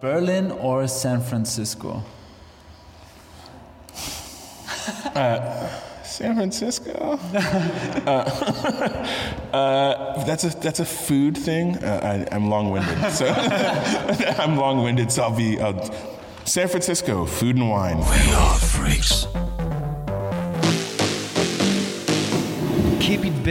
[0.00, 2.02] Berlin or San Francisco?
[6.10, 7.18] San Francisco.
[7.34, 8.10] uh,
[9.52, 11.76] uh, that's a that's a food thing.
[11.76, 13.26] Uh, I, I'm long-winded, so
[14.38, 15.12] I'm long-winded.
[15.12, 15.72] So I'll be uh,
[16.44, 17.98] San Francisco food and wine.
[17.98, 19.26] We are freaks.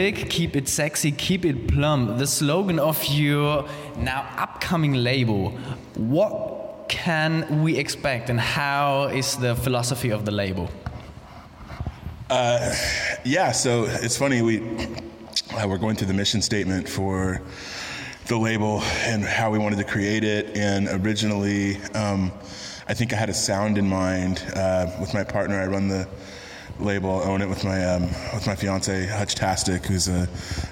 [0.06, 2.18] Big, keep it sexy, keep it plump.
[2.18, 3.68] The slogan of your
[3.98, 5.52] now upcoming label.
[5.96, 10.70] What can we expect and how is the philosophy of the label?
[13.26, 13.72] Yeah, so
[14.06, 14.62] it's funny we
[15.56, 17.42] uh, we're going through the mission statement for
[18.28, 18.82] the label
[19.12, 20.56] and how we wanted to create it.
[20.56, 22.32] And originally, um,
[22.88, 25.60] I think I had a sound in mind uh, with my partner.
[25.60, 26.08] I run the
[26.80, 30.28] label, own it with my um, with my fiance Hutch Tastic, who's a,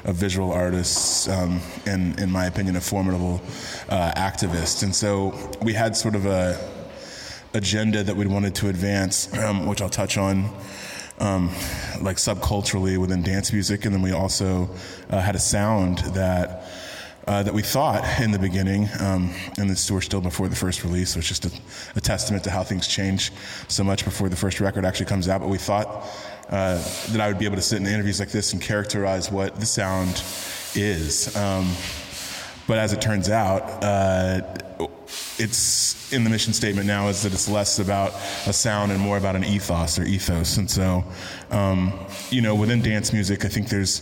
[0.05, 3.41] a visual artist um, and, in my opinion, a formidable
[3.89, 4.83] uh, activist.
[4.83, 6.57] And so we had sort of a
[7.53, 10.49] agenda that we wanted to advance, um, which I'll touch on,
[11.19, 11.49] um,
[12.01, 14.69] like subculturally within dance music, and then we also
[15.09, 16.66] uh, had a sound that.
[17.27, 20.85] Uh, that we thought in the beginning, um, and this we're still before the first
[20.85, 21.51] release, so it's just a,
[21.97, 23.33] a testament to how things change
[23.67, 25.41] so much before the first record actually comes out.
[25.41, 26.07] But we thought
[26.49, 29.59] uh, that I would be able to sit in interviews like this and characterize what
[29.59, 30.23] the sound
[30.73, 31.35] is.
[31.35, 31.69] Um,
[32.65, 34.39] but as it turns out, uh,
[35.37, 38.13] it's in the mission statement now is that it's less about
[38.45, 40.57] a sound and more about an ethos or ethos.
[40.57, 41.03] And so,
[41.51, 41.93] um,
[42.29, 44.01] you know, within dance music, I think there's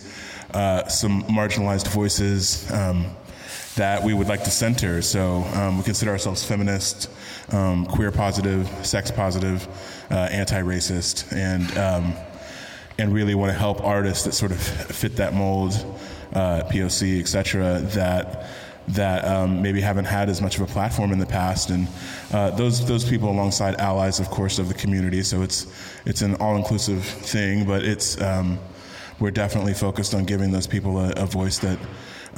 [0.53, 3.05] uh, some marginalized voices um,
[3.75, 5.02] that we would like to center.
[5.02, 7.09] So um, we consider ourselves feminist,
[7.52, 9.67] um, queer positive, sex positive,
[10.09, 12.13] uh, anti-racist, and um,
[12.97, 15.73] and really want to help artists that sort of fit that mold,
[16.33, 18.47] uh, POC, et cetera, that
[18.87, 21.87] that um, maybe haven't had as much of a platform in the past, and
[22.31, 25.23] uh, those those people alongside allies, of course, of the community.
[25.23, 25.67] So it's
[26.05, 28.59] it's an all-inclusive thing, but it's um,
[29.19, 31.80] we're definitely focused on giving those people a, a voice that.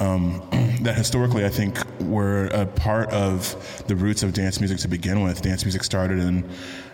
[0.00, 0.48] Um,
[0.82, 5.24] that historically, I think, were a part of the roots of dance music to begin
[5.24, 5.42] with.
[5.42, 6.48] Dance music started in,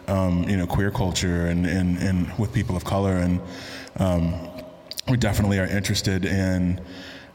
[0.08, 3.42] um, you know, queer culture and, and, and with people of color, and
[3.96, 4.32] um,
[5.06, 6.80] we definitely are interested in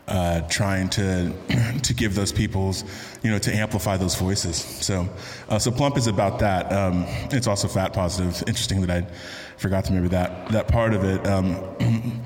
[0.10, 1.32] uh, trying to
[1.84, 2.84] to give those people's,
[3.24, 4.58] you know, to amplify those voices.
[4.58, 5.08] So,
[5.48, 6.72] uh, so Plump is about that.
[6.72, 8.42] Um, it's also fat positive.
[8.48, 9.08] Interesting that I
[9.58, 11.56] forgot to remember that that part of it, um,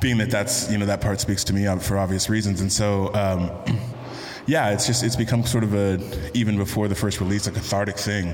[0.00, 2.72] being that that's you know that part speaks to me uh, for obvious reasons, and
[2.72, 3.12] so.
[3.14, 3.78] Um,
[4.48, 6.00] yeah, it's just it's become sort of a
[6.32, 8.32] even before the first release a cathartic thing,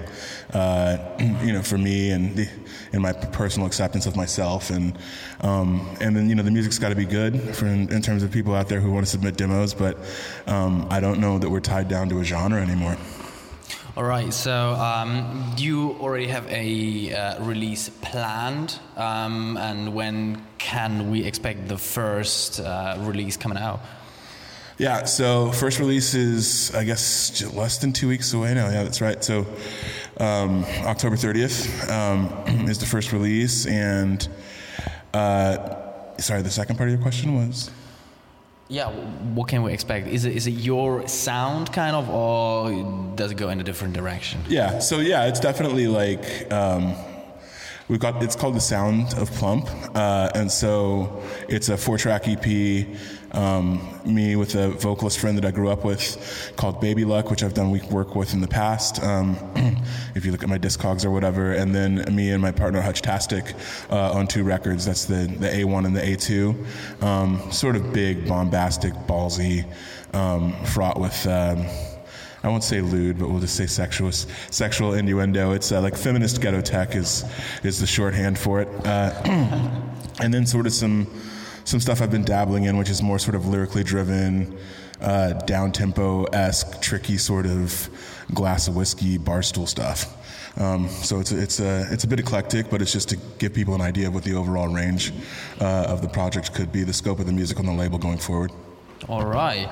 [0.53, 0.97] uh,
[1.43, 2.49] you know, for me and the,
[2.93, 4.97] and my personal acceptance of myself and
[5.41, 8.23] um, and then you know the music's got to be good for in, in, terms
[8.23, 9.99] of people out there who want to submit demos, but
[10.47, 12.97] um, I don't know that we're tied down to a genre anymore.
[13.97, 21.11] All right, so um, you already have a uh, release planned, um, and when can
[21.11, 23.81] we expect the first uh, release coming out?
[24.77, 28.69] Yeah, so first release is, I guess, less than two weeks away now.
[28.71, 29.23] Yeah, that's right.
[29.23, 29.47] So
[30.19, 33.67] um, October 30th um, is the first release.
[33.67, 34.27] And
[35.13, 35.77] uh,
[36.19, 37.71] sorry, the second part of your question was?
[38.69, 40.09] Yeah, what can we expect?
[40.09, 43.93] Is it is it your sound kind of, or does it go in a different
[43.93, 44.43] direction?
[44.49, 46.95] Yeah, so yeah, it's definitely like um,
[47.89, 48.23] we've got.
[48.23, 52.87] It's called the Sound of Plump, uh, and so it's a four-track EP
[53.35, 57.43] um, me with a vocalist friend that I grew up with called Baby Luck, which
[57.43, 59.03] I've done work with in the past.
[59.03, 59.37] Um,
[60.15, 63.03] if you look at my discogs or whatever, and then me and my partner Hutch
[63.03, 63.55] Tastic
[63.91, 64.85] uh, on two records.
[64.85, 67.03] That's the the A1 and the A2.
[67.03, 69.65] Um, sort of big, bombastic, ballsy,
[70.15, 71.27] um, fraught with.
[71.27, 71.67] Um,
[72.43, 75.53] I won't say lewd, but we'll just say sexual, sexual innuendo.
[75.53, 77.25] It's uh, like feminist ghetto tech is
[77.63, 79.19] is the shorthand for it, uh,
[80.21, 81.07] and then sort of some
[81.65, 84.57] some stuff I've been dabbling in, which is more sort of lyrically driven,
[85.01, 87.89] uh, down tempo esque, tricky sort of
[88.33, 90.21] glass of whiskey barstool stuff.
[90.57, 93.75] Um, so it's it's a it's a bit eclectic, but it's just to give people
[93.75, 95.13] an idea of what the overall range
[95.61, 98.19] uh, of the project could be, the scope of the music on the label going
[98.19, 98.53] forward.
[99.09, 99.69] All right.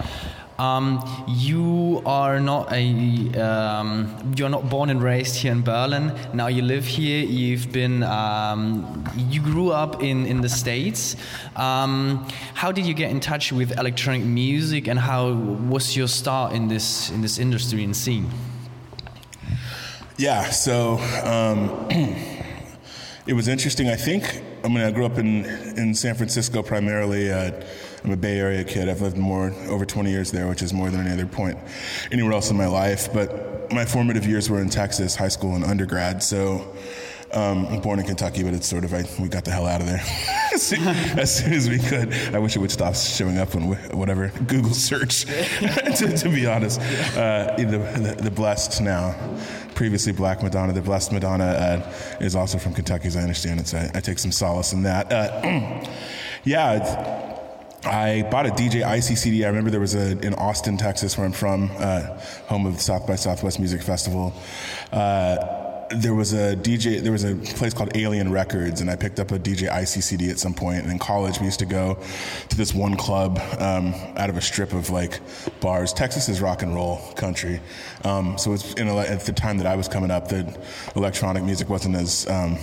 [0.59, 6.13] Um, you are not a um, you're not born and raised here in Berlin.
[6.33, 7.25] Now you live here.
[7.25, 11.17] You've been um, you grew up in in the states.
[11.57, 16.53] Um, how did you get in touch with electronic music, and how was your start
[16.53, 18.31] in this in this industry and scene?
[20.19, 21.89] Yeah, so um,
[23.27, 23.89] it was interesting.
[23.89, 25.45] I think I mean I grew up in
[25.77, 27.33] in San Francisco primarily.
[27.33, 27.65] Uh,
[28.05, 28.89] I'm a Bay Area kid.
[28.89, 31.59] I've lived more over 20 years there, which is more than any other point
[32.11, 33.13] anywhere else in my life.
[33.13, 36.23] But my formative years were in Texas, high school and undergrad.
[36.23, 36.75] So
[37.33, 39.81] um, I'm born in Kentucky, but it's sort of I, we got the hell out
[39.81, 40.03] of there
[40.53, 42.13] as soon as we could.
[42.35, 43.63] I wish it would stop showing up on
[43.97, 45.25] whatever Google search.
[45.27, 46.81] to, to, be honest,
[47.17, 49.15] uh, the, the, the, blessed now,
[49.75, 53.69] previously Black Madonna, the blessed Madonna uh, is also from Kentucky, as I understand it.
[53.69, 55.11] So I, I take some solace in that.
[55.11, 55.87] Uh,
[56.45, 57.32] yeah.
[57.85, 59.45] I bought a DJ Icey CD.
[59.45, 63.07] I remember there was a in Austin, Texas, where I'm from, uh, home of South
[63.07, 64.33] by Southwest Music Festival.
[64.93, 65.59] Uh,
[65.97, 69.31] there was a DJ, there was a place called Alien Records, and I picked up
[69.33, 70.85] a DJ Icey CD at some point.
[70.85, 71.99] And in college, we used to go
[72.49, 75.21] to this one club um, out of a strip of like
[75.61, 75.93] bars.
[75.93, 77.61] Texas is rock and roll country,
[78.05, 80.57] um, so it's in at the time that I was coming up, the
[80.95, 82.57] electronic music wasn't as um,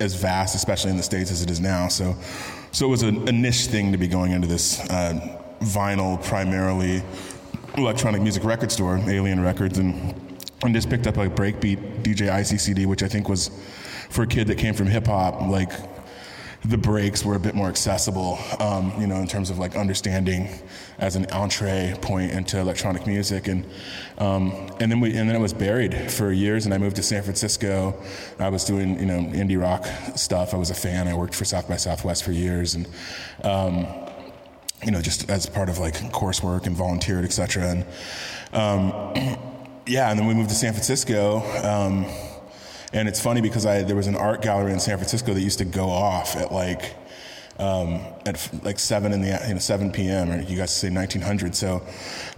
[0.00, 1.88] as vast, especially in the states, as it is now.
[1.88, 2.16] So,
[2.72, 7.02] so it was a, a niche thing to be going into this uh, vinyl, primarily
[7.76, 10.14] electronic music record store, Alien Records, and
[10.62, 13.50] and just picked up a breakbeat DJ Icey CD, which I think was
[14.08, 15.70] for a kid that came from hip hop, like
[16.64, 20.48] the breaks were a bit more accessible, um, you know, in terms of like understanding
[20.98, 23.64] as an entree point into electronic music, and
[24.18, 27.02] um, and then we and then it was buried for years, and I moved to
[27.02, 27.94] San Francisco.
[28.38, 29.86] I was doing you know indie rock
[30.16, 30.54] stuff.
[30.54, 31.08] I was a fan.
[31.08, 32.88] I worked for South by Southwest for years, and
[33.44, 33.86] um,
[34.84, 37.70] you know just as part of like coursework and volunteered, etc.
[37.70, 37.84] And
[38.52, 39.38] um,
[39.86, 41.40] yeah, and then we moved to San Francisco.
[42.92, 45.58] And it's funny because I there was an art gallery in San Francisco that used
[45.58, 46.94] to go off at like
[47.58, 50.30] um, at like seven in the you know seven p.m.
[50.30, 51.54] or you guys say 1900.
[51.54, 51.82] So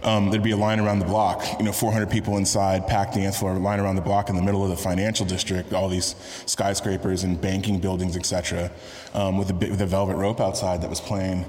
[0.03, 3.39] um, there'd be a line around the block, you know, 400 people inside, packed dance
[3.39, 6.15] floor, line around the block in the middle of the financial district, all these
[6.45, 8.71] skyscrapers and banking buildings, etc.,
[9.13, 11.45] um, with, the, with a velvet rope outside that was playing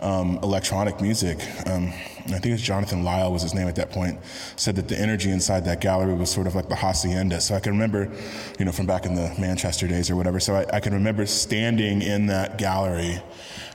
[0.00, 1.38] um, electronic music.
[1.66, 1.88] Um,
[2.26, 4.18] I think it was Jonathan Lyle was his name at that point,
[4.56, 7.40] said that the energy inside that gallery was sort of like the Hacienda.
[7.40, 8.10] So I can remember,
[8.58, 10.40] you know, from back in the Manchester days or whatever.
[10.40, 13.22] So I, I can remember standing in that gallery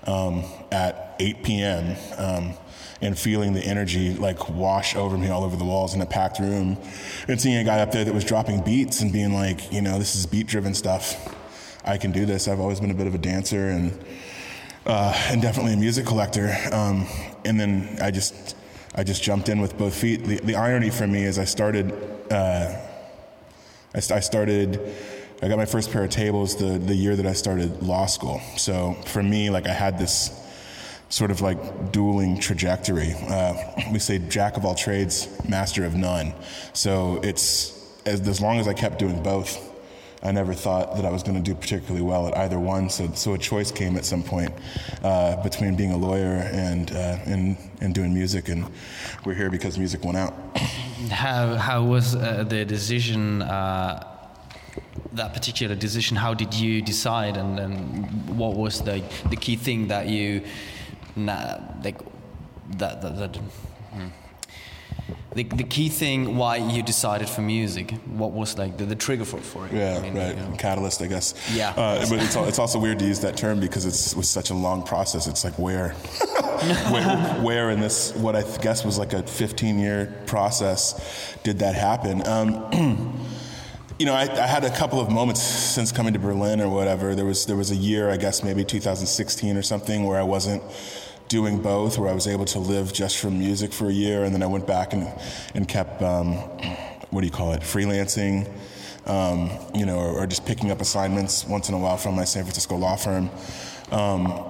[0.08, 1.96] um, at 8 p.m.
[2.18, 2.54] Um,
[3.02, 6.40] and feeling the energy like wash over me all over the walls in a packed
[6.40, 6.78] room,
[7.28, 10.00] and seeing a guy up there that was dropping beats and being like, you know,
[10.00, 11.36] this is beat-driven stuff.
[11.84, 12.48] I can do this.
[12.48, 13.92] I've always been a bit of a dancer and
[14.86, 16.56] uh, and definitely a music collector.
[16.72, 17.08] Um,
[17.44, 18.56] and then I just
[18.96, 20.24] I just jumped in with both feet.
[20.24, 21.92] The, the irony for me is I started
[22.32, 22.76] uh,
[23.94, 24.80] I, I, started
[25.42, 28.40] I got my first pair of tables the the year that I started law school.
[28.58, 30.42] So for me, like I had this
[31.10, 33.14] sort of like dueling trajectory.
[33.28, 33.54] Uh,
[33.92, 36.34] we say jack of all trades, master of none.
[36.74, 37.74] So it's
[38.06, 39.75] as, as long as I kept doing both
[40.26, 42.90] I never thought that I was going to do particularly well at either one.
[42.90, 44.52] So, so a choice came at some point
[45.04, 48.66] uh, between being a lawyer and, uh, and, and doing music, and
[49.24, 50.34] we're here because music went out.
[51.12, 53.44] How, how was uh, the decision?
[53.44, 54.12] Uh,
[55.14, 59.88] that particular decision, how did you decide, and, and what was the the key thing
[59.88, 60.42] that you,
[61.16, 61.98] like,
[62.78, 63.40] that that, that
[65.34, 69.26] the, the key thing why you decided for music what was like the, the trigger
[69.26, 69.74] for, for it?
[69.74, 70.36] Yeah I mean, right.
[70.36, 70.56] you know.
[70.58, 71.34] catalyst i guess.
[71.54, 71.70] Yeah.
[71.72, 74.56] Uh, but it's, it's also weird to use that term because it's was such a
[74.56, 75.90] long process it's like where?
[76.90, 81.76] Where, where, in this what i guess was like a 15 year process did that
[81.76, 82.28] happen?
[82.28, 83.20] Um,
[84.00, 87.16] you know, I, I, had a couple of moments since coming to Berlin or whatever.
[87.16, 90.64] There was there was a year, I guess maybe 2016 or something, where I wasn't
[91.28, 94.34] doing both, where I was able to live just from music for a year, and
[94.34, 95.08] then I went back and
[95.54, 96.38] and kept um,
[97.16, 98.46] what do you call it, freelancing,
[99.06, 102.26] um, you know, or, or, just picking up assignments once in a while from my
[102.26, 103.30] San Francisco law firm.
[103.92, 104.44] Um,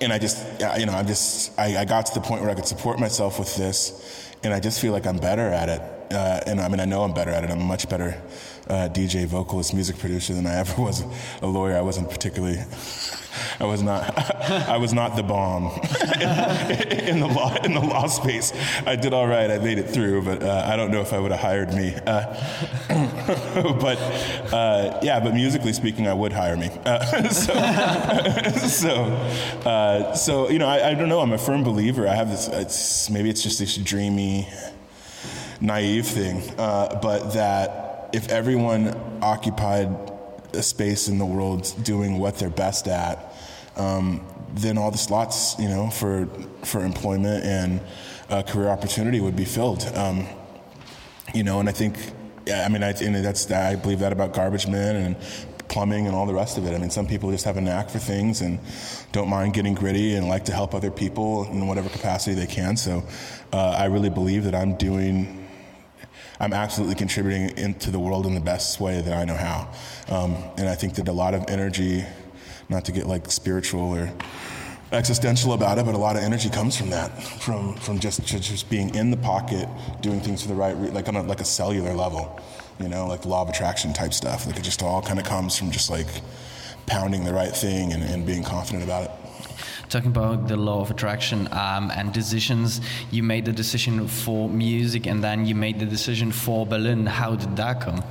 [0.00, 0.44] and I just,
[0.78, 3.38] you know, I'm just, I, I, got to the point where I could support myself
[3.38, 5.80] with this, and I just feel like I'm better at it.
[6.10, 7.50] Uh, and I mean, I know I'm better at it.
[7.50, 8.20] I'm a much better
[8.68, 11.04] uh, DJ, vocalist, music producer than I ever was
[11.42, 11.76] a lawyer.
[11.76, 12.58] I wasn't particularly
[13.60, 14.18] I was not.
[14.50, 15.66] I was not the bomb
[17.08, 18.52] in, the law in the law space.
[18.86, 19.50] I did all right.
[19.50, 21.94] I made it through, but uh, I don't know if I would have hired me.
[22.06, 22.26] Uh,
[23.80, 23.98] but
[24.52, 26.70] uh, yeah, but musically speaking, I would hire me.
[26.84, 27.52] Uh, so,
[28.68, 28.92] so,
[29.68, 31.20] uh, so you know, I, I, don't know.
[31.20, 32.08] I'm a firm believer.
[32.08, 32.48] I have this.
[32.48, 34.48] It's, maybe it's just this dreamy,
[35.60, 39.88] naive thing, uh, but that if everyone occupied
[40.52, 43.29] a space in the world doing what they're best at,
[43.76, 44.24] um,
[44.54, 46.26] then all the slots, you know, for
[46.64, 47.80] for employment and
[48.28, 49.84] uh, career opportunity would be filled.
[49.94, 50.26] Um,
[51.34, 51.96] you know, and I think,
[52.46, 55.16] yeah, I mean, I, that's I believe that about Garbage Men and
[55.68, 56.74] plumbing and all the rest of it.
[56.74, 58.58] I mean, some people just have a knack for things and
[59.12, 62.76] don't mind getting gritty and like to help other people in whatever capacity they can.
[62.76, 63.04] So
[63.52, 65.40] uh, I really believe that I'm doing
[66.40, 69.68] I'm absolutely contributing into the world in the best way that I know how.
[70.08, 72.02] Um, and I think that a lot of energy,
[72.70, 74.10] not to get like spiritual or
[74.92, 78.70] existential about it, but a lot of energy comes from that, from from just just
[78.70, 79.68] being in the pocket,
[80.00, 82.40] doing things for the right, re- like on a, like a cellular level,
[82.78, 84.46] you know, like law of attraction type stuff.
[84.46, 86.08] Like it just all kind of comes from just like
[86.86, 89.10] pounding the right thing and, and being confident about it
[89.90, 92.80] talking about the law of attraction um, and decisions.
[93.10, 97.06] You made the decision for music, and then you made the decision for Berlin.
[97.06, 98.04] How did that come?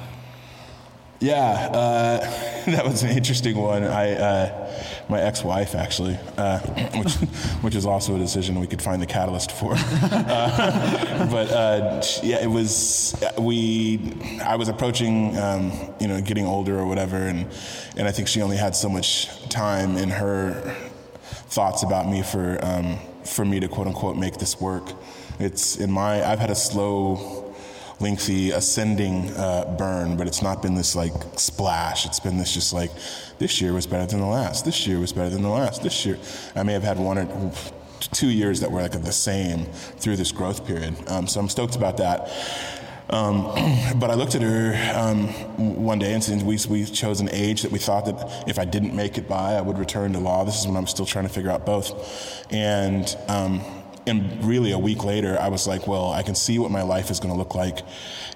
[1.19, 2.19] Yeah, uh,
[2.71, 3.83] that was an interesting one.
[3.83, 4.73] I, uh,
[5.09, 6.59] my ex-wife actually, uh,
[6.95, 7.13] which,
[7.61, 9.75] which is also a decision we could find the catalyst for.
[10.29, 13.99] Uh, but uh, yeah, it was we.
[14.43, 17.47] I was approaching, um, you know, getting older or whatever, and
[17.97, 20.75] and I think she only had so much time in her
[21.49, 24.91] thoughts about me for um, for me to quote unquote make this work.
[25.39, 27.38] It's in my I've had a slow,
[27.99, 32.05] lengthy ascending uh, burn, but it's not been this like splash.
[32.05, 32.91] It's been this just like
[33.37, 34.65] this year was better than the last.
[34.65, 35.83] This year was better than the last.
[35.83, 36.17] This year
[36.55, 37.51] I may have had one or
[37.99, 40.95] two years that were like the same through this growth period.
[41.07, 42.31] Um, so I'm stoked about that.
[43.09, 43.43] Um,
[43.99, 45.27] but I looked at her um,
[45.57, 48.65] one day and said, we, we chose an age that we thought that if I
[48.65, 50.43] didn't make it by, I would return to law.
[50.43, 52.45] This is when I'm still trying to figure out both.
[52.51, 53.61] And, um,
[54.09, 57.09] and really a week later, I was like, well, I can see what my life
[57.09, 57.79] is going to look like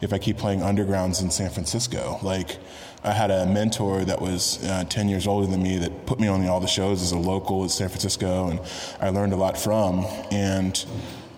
[0.01, 2.19] if I keep playing undergrounds in San Francisco.
[2.21, 2.57] Like,
[3.03, 6.29] I had a mentor that was uh, 10 years older than me that put me
[6.29, 8.61] on all the shows as a local in San Francisco, and
[9.01, 10.05] I learned a lot from.
[10.31, 10.73] And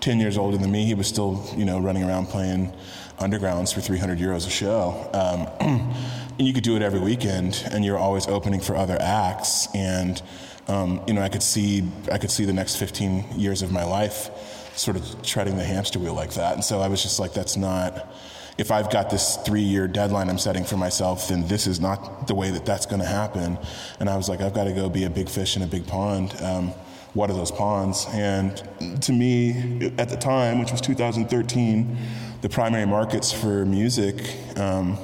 [0.02, 2.72] 10 years older than me, he was still, you know, running around playing
[3.18, 5.10] undergrounds for 300 euros a show.
[5.14, 5.48] Um,
[6.38, 9.68] and you could do it every weekend, and you're always opening for other acts.
[9.74, 10.22] And
[10.68, 13.84] um, you know, I could see I could see the next 15 years of my
[13.84, 14.30] life
[14.76, 16.54] sort of treading the hamster wheel like that.
[16.54, 18.14] And so I was just like, that's not.
[18.58, 22.36] If I've got this three-year deadline I'm setting for myself, then this is not the
[22.36, 23.58] way that that's going to happen.
[24.00, 25.86] And I was like, I've got to go be a big fish in a big
[25.88, 26.34] pond.
[26.42, 26.70] Um,
[27.14, 28.06] what are those ponds?
[28.12, 28.56] And
[29.02, 31.98] to me, at the time, which was 2013
[32.42, 35.00] the primary markets for music, um,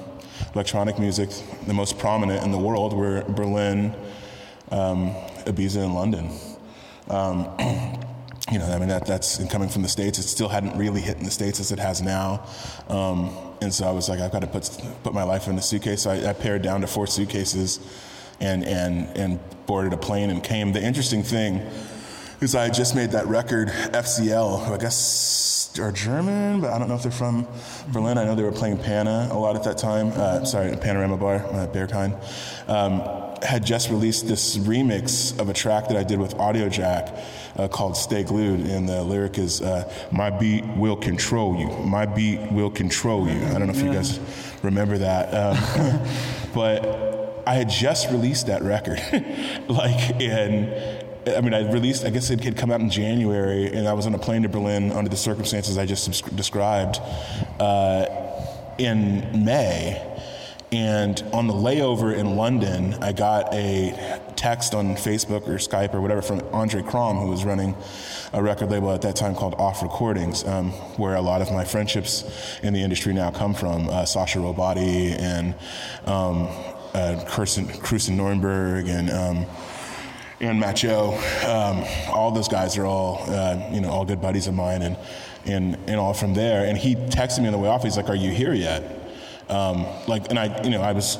[0.53, 1.29] electronic music,
[1.65, 3.95] the most prominent in the world were Berlin,
[4.69, 5.15] um,
[5.51, 6.29] Ibiza, in London.
[7.09, 7.49] Um,
[8.51, 10.19] you know, I mean, that, that's coming from the States.
[10.19, 12.45] It still hadn't really hit in the States as it has now.
[12.89, 14.69] Um, and so I was like, I've got to put,
[15.03, 16.01] put my life in a suitcase.
[16.03, 17.79] So I, I pared down to four suitcases
[18.39, 20.73] and, and, and boarded a plane and came.
[20.73, 21.61] The interesting thing
[22.41, 26.95] is I just made that record, FCL, I guess are German, but I don't know
[26.95, 27.47] if they're from
[27.93, 28.17] Berlin.
[28.17, 30.11] I know they were playing Pana a lot at that time.
[30.13, 32.19] Uh, sorry, Panorama Bar, uh, Berghain.
[32.67, 33.01] Um,
[33.43, 37.17] had just released this remix of a track that I did with Audiojack
[37.57, 41.69] uh, called Stay Glued, and the lyric is uh, My beat will control you.
[41.85, 43.43] My beat will control you.
[43.45, 44.19] I don't know if you guys
[44.61, 45.33] remember that.
[45.33, 46.01] Um,
[46.53, 48.99] but I had just released that record.
[49.67, 53.87] like, and I mean, I released, I guess it had come out in January, and
[53.87, 56.99] I was on a plane to Berlin under the circumstances I just described
[57.59, 58.05] uh,
[58.77, 60.07] in May.
[60.71, 65.99] And on the layover in London, I got a text on Facebook or Skype or
[65.99, 67.75] whatever from Andre Crom, who was running
[68.31, 71.65] a record label at that time called Off Recordings, um, where a lot of my
[71.65, 73.89] friendships in the industry now come from.
[73.89, 75.53] Uh, Sasha Robati and
[76.05, 76.47] um,
[76.93, 79.45] uh, Kirsten, Kirsten Nürnberg and um,
[80.41, 81.13] and Macho,
[81.47, 84.97] um, all those guys are all uh, you know all good buddies of mine, and
[85.45, 86.65] and and all from there.
[86.65, 87.83] And he texted me on the way off.
[87.83, 88.83] He's like, "Are you here yet?"
[89.49, 91.17] Um, like, and I you know I was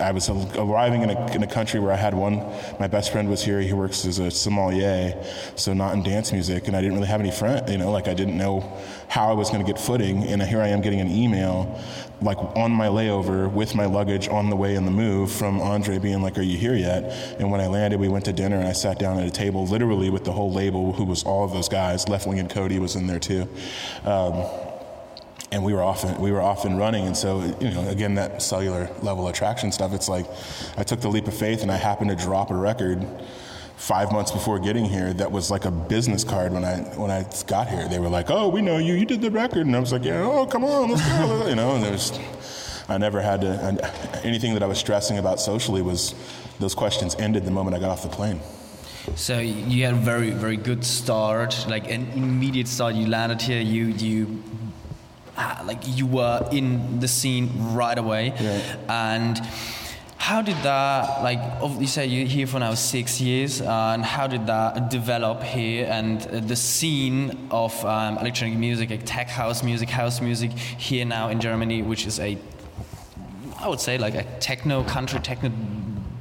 [0.00, 2.38] I was arriving in a, in a country where I had one.
[2.78, 3.60] My best friend was here.
[3.60, 5.14] He works as a sommelier,
[5.56, 7.68] so not in dance music, and I didn't really have any friend.
[7.68, 8.60] You know, like I didn't know
[9.08, 10.24] how I was going to get footing.
[10.24, 11.80] And here I am getting an email,
[12.20, 15.98] like on my layover with my luggage on the way in the move from Andre
[15.98, 17.04] being like, "Are you here yet?"
[17.40, 19.66] And when I landed, we went to dinner, and I sat down at a table,
[19.66, 22.04] literally with the whole label, who was all of those guys.
[22.04, 23.48] Leftwing and Kody was in there too.
[24.04, 24.44] Um,
[25.50, 27.06] and we were often we were off and running.
[27.06, 30.26] And so you know again that cellular level attraction stuff it's like
[30.76, 33.06] i took the leap of faith and i happened to drop a record
[33.76, 37.24] five months before getting here that was like a business card when i when i
[37.46, 37.88] got here.
[37.88, 38.94] They were like oh we know you.
[38.94, 39.66] You did the record.
[39.66, 41.46] And i was like yeah oh come on let's go.
[41.48, 42.18] You know and there's
[42.88, 46.14] i never had to anything that i was stressing about socially was
[46.58, 48.40] those questions ended the moment i got off the plane.
[49.14, 52.94] So you had a very very good start like an immediate start.
[52.94, 53.60] You landed here.
[53.60, 54.42] You you
[55.64, 58.32] like you were in the scene right away
[58.88, 59.40] and
[60.18, 61.40] how did that like?
[61.80, 65.86] You say you're here for now six years, uh, and how did that develop here?
[65.88, 71.06] And uh, the scene of um, electronic music, like tech house music, house music here
[71.06, 72.36] now in Germany, which is a
[73.58, 75.50] I would say like a techno country, techno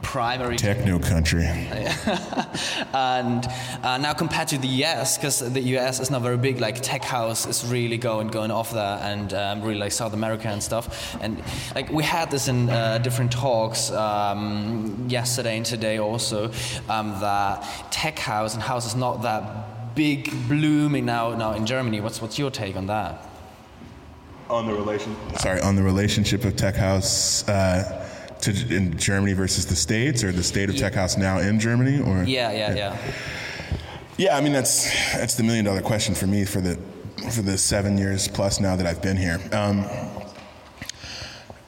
[0.08, 1.44] primary techno country.
[2.94, 3.46] and
[3.84, 7.04] uh, now compared to the US, because the US is not very big, like tech
[7.04, 11.18] house is really going going off there, and um, really like South America and stuff.
[11.20, 11.44] And
[11.76, 16.52] like we had this in uh, different talks um, yesterday and today also,
[16.88, 22.00] um, that tech house and house is not that big blooming now now in Germany.
[22.00, 23.28] What's what's your take on that?
[24.50, 27.46] On the relation, sorry, on the relationship of tech house.
[27.50, 28.07] Uh,
[28.42, 32.00] to in Germany versus the states, or the state of tech house now in Germany,
[32.00, 32.98] or yeah, yeah, yeah.
[34.18, 36.80] Yeah, I mean that's that's the million dollar question for me for the
[37.32, 39.40] for the seven years plus now that I've been here.
[39.52, 39.86] Um,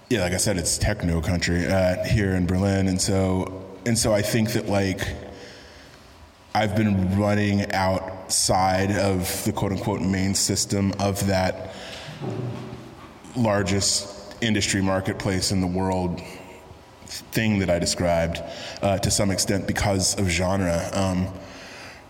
[0.10, 4.14] yeah, like I said, it's techno country uh, here in Berlin, and so and so
[4.14, 5.02] I think that like
[6.56, 11.74] I've been running outside of the quote unquote main system of that
[13.36, 16.20] largest industry marketplace in the world
[17.10, 18.42] thing that I described
[18.82, 20.90] uh, to some extent because of genre.
[20.94, 21.28] Um,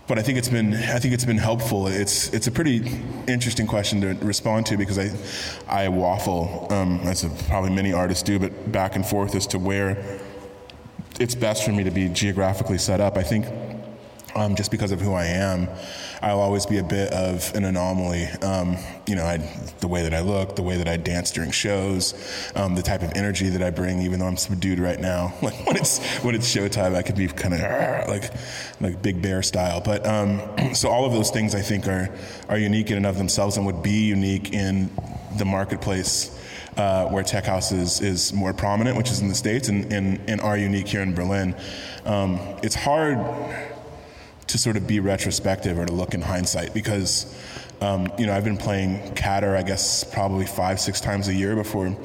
[0.08, 1.88] but I think it's been I think it's been helpful.
[1.88, 2.77] It's it's a pretty
[3.27, 5.12] interesting question to respond to because I
[5.68, 10.20] I waffle um, as probably many artists do, but back and forth as to where
[11.20, 13.18] it's best for me to be geographically set up.
[13.18, 13.46] I think
[14.36, 15.68] um, just because of who I am,
[16.21, 18.25] I'll always be a bit of an anomaly.
[18.41, 19.38] Um, you know, I,
[19.79, 22.13] the way that I look, the way that I dance during shows,
[22.55, 25.33] um, the type of energy that I bring, even though I'm subdued right now.
[25.49, 28.31] Like when it's when it's showtime, I could be kind of like
[28.79, 29.81] like Big Bear style.
[29.81, 30.41] But um,
[30.73, 32.09] so all of those things I think are
[32.49, 34.91] are unique in and of themselves and would be unique in
[35.38, 36.35] the marketplace.
[36.77, 40.21] Uh, where tech house is, is more prominent, which is in the States, and, and,
[40.29, 41.53] and are unique here in Berlin.
[42.05, 43.17] Um, it's hard
[44.50, 47.34] to sort of be retrospective or to look in hindsight because
[47.82, 51.56] um, you know I've been playing Kater I guess probably five six times a year
[51.56, 51.96] before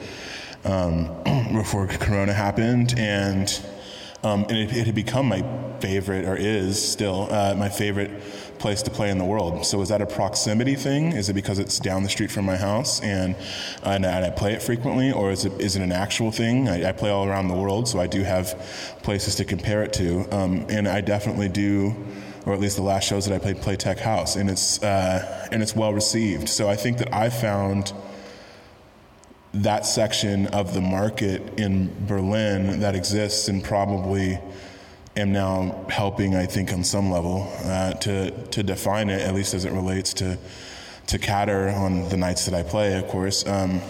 [0.65, 1.11] um,
[1.53, 3.49] before Corona happened and
[4.23, 5.45] um, and it, it, had become my
[5.81, 8.11] favorite or is still uh, my favorite
[8.59, 9.67] place to play in the world.
[9.67, 11.13] So is that a proximity thing?
[11.13, 13.37] Is it because it's down the street from my house and
[13.83, 16.69] and, I play it frequently, or is it is it an actual thing?
[16.69, 18.59] I, I, play all around the world, so I do have
[19.03, 21.95] places to compare it to, um, and I definitely do
[22.47, 25.49] or at least the last shows that I played, play Tech House, and it's uh,
[25.51, 26.49] and it's well received.
[26.49, 27.93] So I think that I found
[29.55, 34.39] that section of the market in Berlin that exists, and probably
[35.17, 36.35] am now helping.
[36.35, 40.13] I think on some level uh, to to define it, at least as it relates
[40.15, 40.39] to
[41.07, 43.47] to Kater on the nights that I play, of course.
[43.47, 43.81] Um,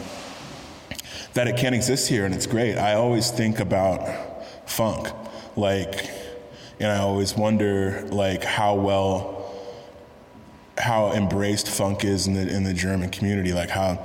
[1.34, 2.76] that it can exist here, and it's great.
[2.76, 3.98] I always think about
[4.66, 5.08] funk,
[5.56, 6.08] like
[6.80, 9.52] and I always wonder like how well
[10.78, 14.04] how embraced funk is in the in the German community, like how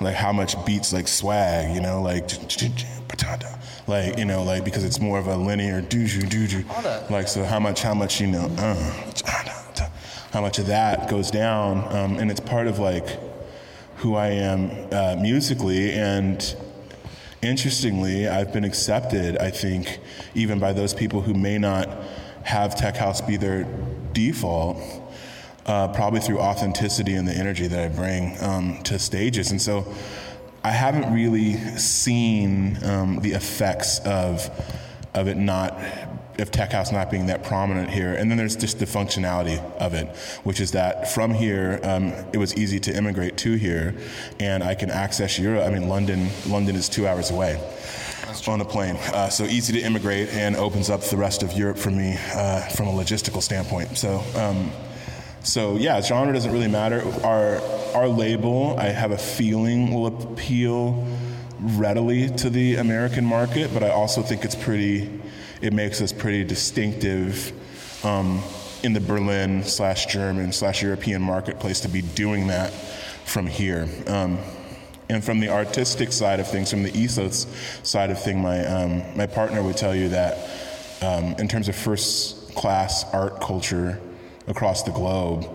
[0.00, 2.28] like how much beats like swag, you know, like
[3.88, 6.64] like you know, like because it's more of a linear doo-doo doo-doo.
[7.10, 8.74] Like so, how much how much you know, uh,
[10.32, 13.18] how much of that goes down, um, and it's part of like
[13.96, 15.92] who I am uh, musically.
[15.92, 16.54] And
[17.42, 20.00] interestingly, I've been accepted, I think,
[20.34, 21.88] even by those people who may not
[22.42, 23.66] have Tech House be their
[24.12, 24.78] default,
[25.66, 29.50] uh, probably through authenticity and the energy that I bring um, to stages.
[29.50, 29.86] And so
[30.64, 34.50] I haven't really seen um, the effects of,
[35.14, 35.78] of it not
[36.38, 38.14] of Tech House not being that prominent here.
[38.14, 40.08] And then there's just the functionality of it,
[40.44, 43.94] which is that from here, um, it was easy to immigrate to here,
[44.38, 45.64] and I can access Europe.
[45.66, 47.60] I mean, London, London is two hours away
[48.46, 48.96] on a plane.
[49.12, 52.60] Uh, so easy to immigrate and opens up the rest of Europe for me uh,
[52.68, 53.96] from a logistical standpoint.
[53.96, 54.70] So, um,
[55.42, 57.02] so yeah, genre doesn't really matter.
[57.24, 57.60] Our
[57.94, 61.06] our label, I have a feeling, will appeal
[61.58, 65.10] readily to the American market, but I also think it's pretty
[65.60, 67.52] it makes us pretty distinctive
[68.04, 68.42] um,
[68.82, 72.72] in the Berlin slash German slash European marketplace to be doing that
[73.24, 73.88] from here.
[74.06, 74.38] Um,
[75.10, 77.46] and from the artistic side of things, from the ethos
[77.82, 80.36] side of thing, my um, my partner would tell you that
[81.00, 83.98] um, in terms of first class art culture
[84.46, 85.48] across the globe,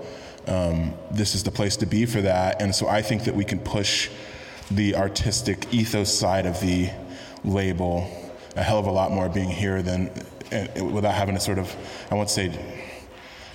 [0.48, 2.62] um, this is the place to be for that.
[2.62, 4.10] And so I think that we can push
[4.72, 6.90] the artistic ethos side of the
[7.44, 8.23] label
[8.56, 10.10] a hell of a lot more being here than
[10.52, 11.76] uh, without having to sort of,
[12.12, 12.52] I won't say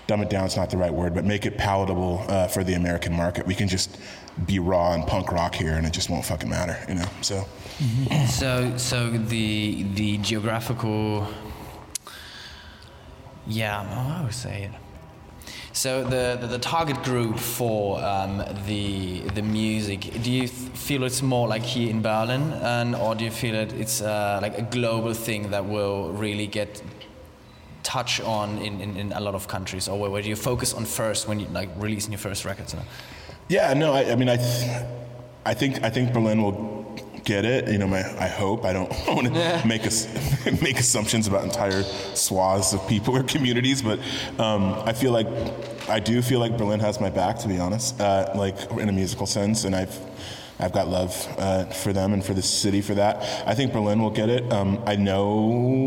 [0.07, 2.75] dumb it down is not the right word, but make it palatable uh, for the
[2.75, 3.47] American market.
[3.47, 3.99] We can just
[4.47, 7.09] be raw and punk rock here, and it just won't fucking matter, you know.
[7.21, 7.45] So,
[8.27, 11.29] So, so the the geographical,
[13.47, 14.71] yeah, how would say it?
[15.79, 21.05] So the, the, the target group for um, the the music, do you th- feel
[21.05, 24.59] it's more like here in Berlin, and or do you feel that it's uh, like
[24.59, 26.83] a global thing that will really get
[27.85, 30.75] touch on in, in, in a lot of countries, or where, where do you focus
[30.75, 32.75] on first when you like releasing your first records?
[33.49, 34.83] yeah, no, I, I mean, I, th-
[35.47, 36.78] I think I think Berlin will
[37.29, 37.69] get it.
[37.69, 40.09] You know, my I hope I don't want to make us
[40.63, 41.83] make assumptions about entire
[42.15, 44.01] swaths of people or communities, but
[44.39, 45.29] um, I feel like
[45.89, 48.93] I do feel like Berlin has my back, to be honest, uh, like in a
[48.93, 49.97] musical sense, and I've.
[50.61, 53.23] I've got love uh, for them and for the city for that.
[53.47, 54.53] I think Berlin will get it.
[54.53, 55.29] Um, I know,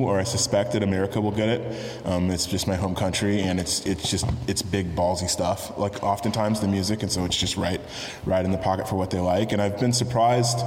[0.06, 2.06] or I suspect that America will get it.
[2.06, 5.78] Um, it's just my home country, and it's it's just it's big ballsy stuff.
[5.78, 7.82] Like oftentimes the music, and so it's just right,
[8.26, 9.52] right in the pocket for what they like.
[9.52, 10.60] And I've been surprised.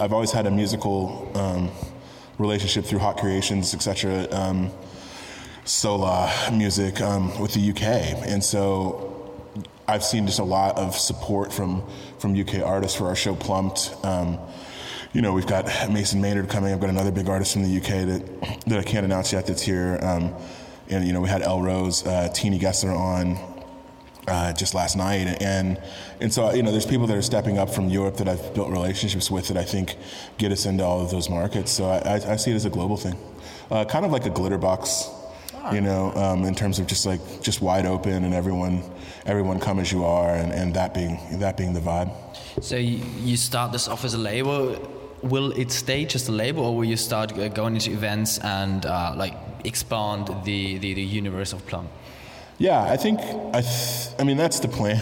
[0.00, 1.70] I've always had a musical um,
[2.38, 4.26] relationship through Hot Creations, etc.
[4.32, 4.70] Um,
[5.64, 9.12] Sola music um, with the UK, and so
[9.86, 11.82] I've seen just a lot of support from
[12.22, 13.92] from UK artists for our show Plumped.
[14.04, 14.38] Um,
[15.12, 16.72] you know, we've got Mason Maynard coming.
[16.72, 19.60] I've got another big artist from the UK that that I can't announce yet that's
[19.60, 19.98] here.
[20.00, 20.32] Um,
[20.88, 23.36] and you know, we had El Rose, uh, Teeny Gessler on
[24.28, 25.82] uh, just last night, and
[26.20, 28.70] and so you know, there's people that are stepping up from Europe that I've built
[28.70, 29.96] relationships with that I think
[30.38, 31.72] get us into all of those markets.
[31.72, 33.18] So I, I, I see it as a global thing,
[33.70, 35.18] uh, kind of like a Glitterbox
[35.70, 38.82] you know, um, in terms of just like just wide open and everyone
[39.26, 42.12] everyone come as you are, and, and that being that being the vibe.
[42.60, 44.76] So you, start this off as a label.
[45.22, 48.84] Will it stay just a label, or will you start uh, going into events and
[48.84, 51.88] uh, like expand the, the, the universe of Plum?
[52.58, 53.20] Yeah, I think
[53.54, 55.00] I, th- I mean that's the plan.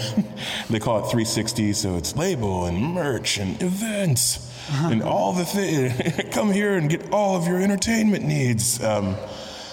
[0.70, 6.30] they call it 360, so it's label and merch and events and all the things.
[6.33, 8.83] Come here and get all of your entertainment needs.
[8.83, 9.16] Um,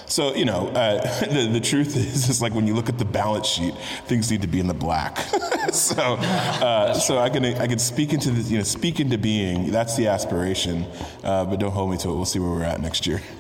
[0.08, 3.06] so you know, uh, the the truth is, is like when you look at the
[3.06, 5.20] balance sheet, things need to be in the black.
[5.72, 9.72] so, uh, so I can I can speak into the you know speak into being.
[9.72, 10.86] That's the aspiration,
[11.24, 12.16] uh, but don't hold me to it.
[12.16, 13.22] We'll see where we're at next year.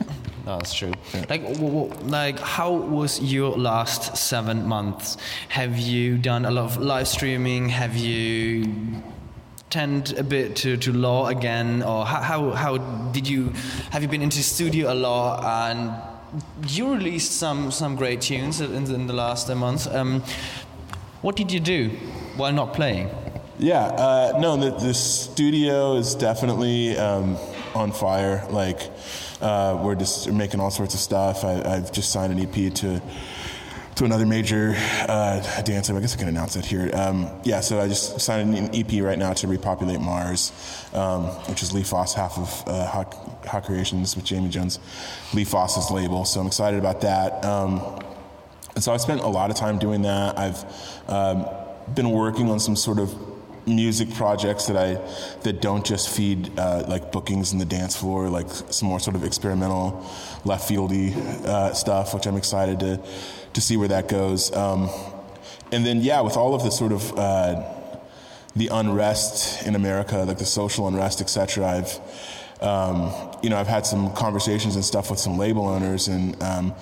[0.45, 0.93] No, that's true.
[1.29, 5.17] Like, w- w- like, how was your last seven months?
[5.49, 7.67] Have you done a lot of live streaming?
[7.67, 9.01] Have you
[9.69, 12.77] tend a bit to, to law again, or how, how how
[13.11, 13.51] did you
[13.91, 15.91] have you been into studio a lot and
[16.67, 19.87] you released some some great tunes in, in the last months.
[19.87, 20.23] Um,
[21.21, 21.89] what did you do
[22.35, 23.09] while not playing?
[23.59, 27.37] Yeah, uh, no, the, the studio is definitely um,
[27.73, 28.45] on fire.
[28.51, 28.79] Like,
[29.41, 31.43] uh, we're just making all sorts of stuff.
[31.43, 33.01] I, I've just signed an EP to
[33.97, 34.75] to another major
[35.09, 35.89] uh, dance.
[35.89, 36.91] I guess I can announce it here.
[36.93, 40.51] Um, yeah, so I just signed an EP right now to repopulate Mars,
[40.93, 43.13] um, which is Lee Foss, half of uh, Hot,
[43.47, 44.79] Hot Creations with Jamie Jones,
[45.33, 46.25] Lee Foss's label.
[46.25, 47.43] So I'm excited about that.
[47.43, 47.81] Um,
[48.75, 50.37] and so I spent a lot of time doing that.
[50.37, 50.63] I've
[51.07, 51.47] um,
[51.95, 53.15] been working on some sort of
[53.65, 54.93] music projects that I
[55.41, 59.15] that don't just feed uh, like bookings in the dance floor, like some more sort
[59.15, 60.05] of experimental,
[60.45, 63.01] left fieldy uh, stuff, which I'm excited to
[63.57, 64.55] to see where that goes.
[64.55, 64.87] Um,
[65.71, 67.63] and then yeah, with all of the sort of uh,
[68.55, 71.65] the unrest in America, like the social unrest, etc.
[71.65, 71.99] I've
[72.61, 76.41] um, you know I've had some conversations and stuff with some label owners and.
[76.41, 76.75] Um,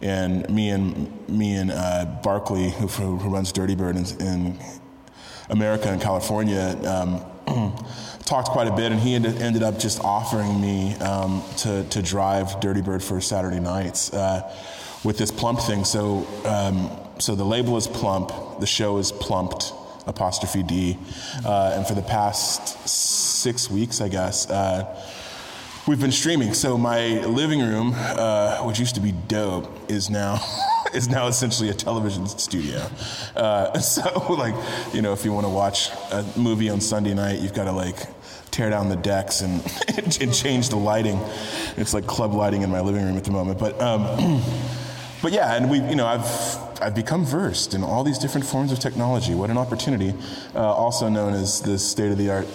[0.00, 4.58] and me and me and uh, Barclay, who, who runs Dirtybird in, in
[5.48, 7.24] America and California, um,
[8.24, 12.02] talked quite a bit, and he ended, ended up just offering me um, to, to
[12.02, 14.42] drive Dirtybird for Saturday nights uh,
[15.04, 15.84] with this plump thing.
[15.84, 19.72] So, um, so the label is plump, the show is plumped
[20.06, 20.98] apostrophe D,
[21.44, 24.50] uh, and for the past six weeks, I guess.
[24.50, 25.00] Uh,
[25.84, 30.40] We've been streaming, so my living room, uh, which used to be dope, is now
[30.94, 32.88] is now essentially a television studio.
[33.34, 34.54] Uh, so, like,
[34.94, 37.72] you know, if you want to watch a movie on Sunday night, you've got to
[37.72, 37.96] like
[38.52, 39.60] tear down the decks and,
[40.20, 41.18] and change the lighting.
[41.76, 43.58] It's like club lighting in my living room at the moment.
[43.58, 44.40] But, um,
[45.22, 48.72] but yeah, and we, you know, I've I've become versed in all these different forms
[48.72, 49.34] of technology.
[49.34, 50.14] What an opportunity!
[50.54, 52.46] Uh, also known as the state of the art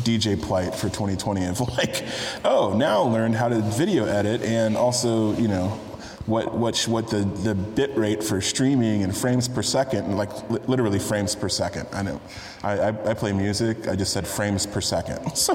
[0.00, 2.04] DJ plight for 2020 of like,
[2.44, 5.78] oh, now learned how to video edit and also, you know,
[6.26, 10.60] what what what the the bit rate for streaming and frames per second, like li-
[10.66, 11.88] literally frames per second.
[11.92, 12.20] I know,
[12.62, 13.88] I, I, I, play music.
[13.88, 15.20] I just said frames per second.
[15.34, 15.54] So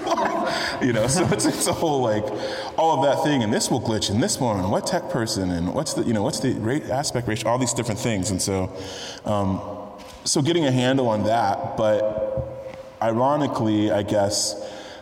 [0.81, 2.25] you know, so it's, it's a whole like
[2.77, 5.51] all of that thing, and this will glitch, and this one, and what tech person,
[5.51, 8.41] and what's the you know what's the rate aspect ratio, all these different things, and
[8.41, 8.71] so
[9.25, 9.61] um,
[10.23, 12.65] so getting a handle on that, but
[13.01, 14.55] ironically, I guess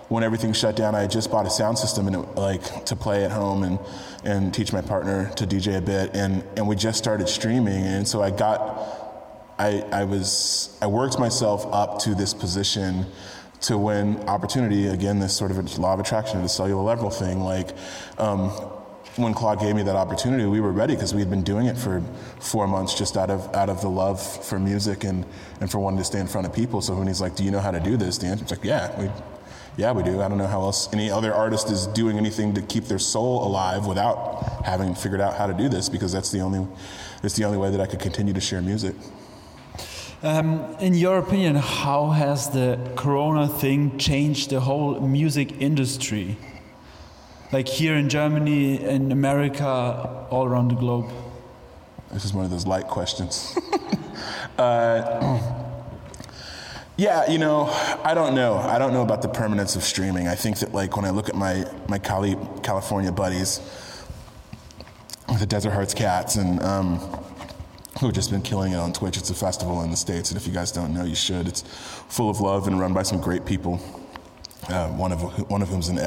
[0.09, 3.23] when everything shut down, I just bought a sound system and it, like to play
[3.23, 3.79] at home and
[4.23, 8.07] and teach my partner to DJ a bit, and and we just started streaming, and
[8.07, 8.99] so I got.
[9.59, 13.05] I, I was I worked myself up to this position
[13.61, 17.69] to when opportunity again this sort of law of attraction the cellular level thing like
[18.17, 18.49] um,
[19.15, 21.77] when Claude gave me that opportunity, we were ready because we had been doing it
[21.77, 22.01] for
[22.39, 25.25] four months just out of out of the love for music and,
[25.61, 26.81] and for wanting to stay in front of people.
[26.81, 28.99] So when he's like, "Do you know how to do this?" The answer's like, "Yeah,
[28.99, 29.09] we,
[29.77, 30.21] yeah, we do.
[30.21, 33.45] I don't know how else any other artist is doing anything to keep their soul
[33.45, 36.67] alive without having figured out how to do this because that's the only
[37.23, 38.95] it's the only way that I could continue to share music."
[40.21, 46.37] Um, in your opinion, how has the Corona thing changed the whole music industry?
[47.53, 49.65] like here in Germany, in America,
[50.31, 51.11] all around the globe?
[52.11, 53.57] This is one of those light questions.
[54.57, 55.62] uh,
[56.97, 57.65] yeah, you know,
[58.03, 58.55] I don't know.
[58.55, 60.27] I don't know about the permanence of streaming.
[60.27, 63.61] I think that like when I look at my my Cali, California buddies,
[65.39, 66.99] the Desert Hearts Cats, and um,
[67.99, 69.17] who have just been killing it on Twitch.
[69.17, 71.47] It's a festival in the states, and if you guys don't know, you should.
[71.47, 71.61] It's
[72.09, 73.81] full of love and run by some great people.
[74.69, 75.99] Uh, one of one of whom's an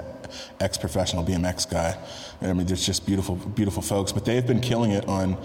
[0.61, 1.97] ex-professional BMX guy.
[2.43, 5.37] I mean, there's just beautiful, beautiful folks, but they've been killing it on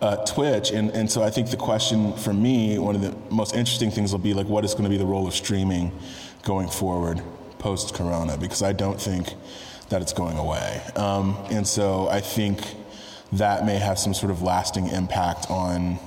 [0.00, 3.54] uh, Twitch, and and so I think the question for me, one of the most
[3.54, 5.92] interesting things will be like, what is going to be the role of streaming
[6.42, 7.22] going forward
[7.58, 8.36] post Corona?
[8.36, 9.34] Because I don't think
[9.90, 12.60] that it's going away, um, and so I think
[13.32, 15.98] that may have some sort of lasting impact on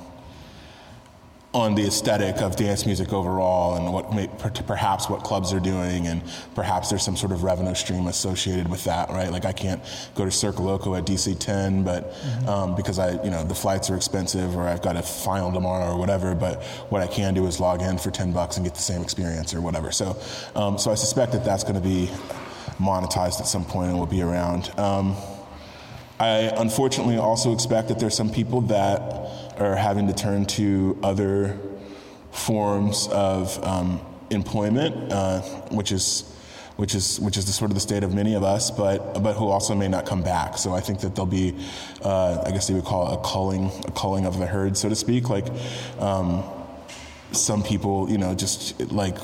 [1.53, 4.27] on the aesthetic of dance music overall and what may,
[4.65, 6.23] perhaps what clubs are doing and
[6.55, 9.31] perhaps there's some sort of revenue stream associated with that right?
[9.31, 9.81] Like i can't
[10.15, 12.49] go to Circo Loco at dc 10 but mm-hmm.
[12.49, 15.93] um, because i you know the flights are expensive or i've got a final tomorrow
[15.93, 18.73] or whatever but what i can do is log in for 10 bucks and get
[18.73, 19.91] the same experience or whatever.
[19.91, 20.17] So
[20.55, 22.07] um, so i suspect that that's going to be
[22.79, 24.71] monetized at some point and will be around.
[24.79, 25.15] Um,
[26.19, 31.57] i unfortunately also expect that there's some people that are having to turn to other
[32.31, 36.29] forms of um, employment, uh, which is
[36.75, 39.33] which is which is the sort of the state of many of us, but but
[39.33, 40.57] who also may not come back.
[40.57, 41.55] So I think that there'll be,
[42.01, 44.89] uh, I guess they would call it a culling, a culling of the herd, so
[44.89, 45.29] to speak.
[45.29, 45.47] Like.
[45.99, 46.43] Um,
[47.35, 49.17] some people, you know, just like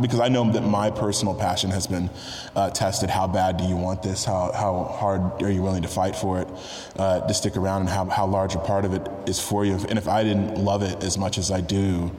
[0.00, 2.10] because I know that my personal passion has been
[2.56, 3.10] uh, tested.
[3.10, 4.24] How bad do you want this?
[4.24, 6.48] How how hard are you willing to fight for it
[6.96, 9.74] uh, to stick around, and how how large a part of it is for you?
[9.88, 12.10] And if I didn't love it as much as I do,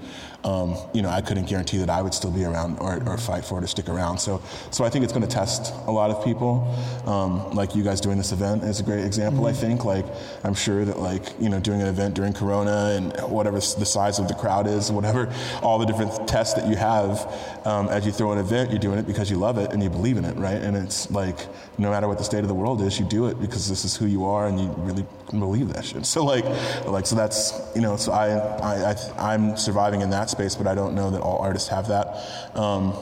[0.43, 3.45] um, you know, I couldn't guarantee that I would still be around or, or fight
[3.45, 4.17] for it or stick around.
[4.17, 6.75] So, so I think it's going to test a lot of people.
[7.05, 9.43] Um, like you guys doing this event is a great example.
[9.43, 9.55] Mm-hmm.
[9.55, 10.05] I think, like,
[10.43, 14.19] I'm sure that, like, you know, doing an event during Corona and whatever the size
[14.19, 17.19] of the crowd is, whatever, all the different tests that you have
[17.65, 19.89] um, as you throw an event, you're doing it because you love it and you
[19.89, 20.61] believe in it, right?
[20.61, 21.37] And it's like,
[21.77, 23.95] no matter what the state of the world is, you do it because this is
[23.95, 26.05] who you are and you really believe that shit.
[26.05, 26.45] So, like,
[26.85, 30.67] like, so that's, you know, so I, I, I I'm surviving in that space, but
[30.67, 32.55] I don't know that all artists have that.
[32.55, 32.93] Um,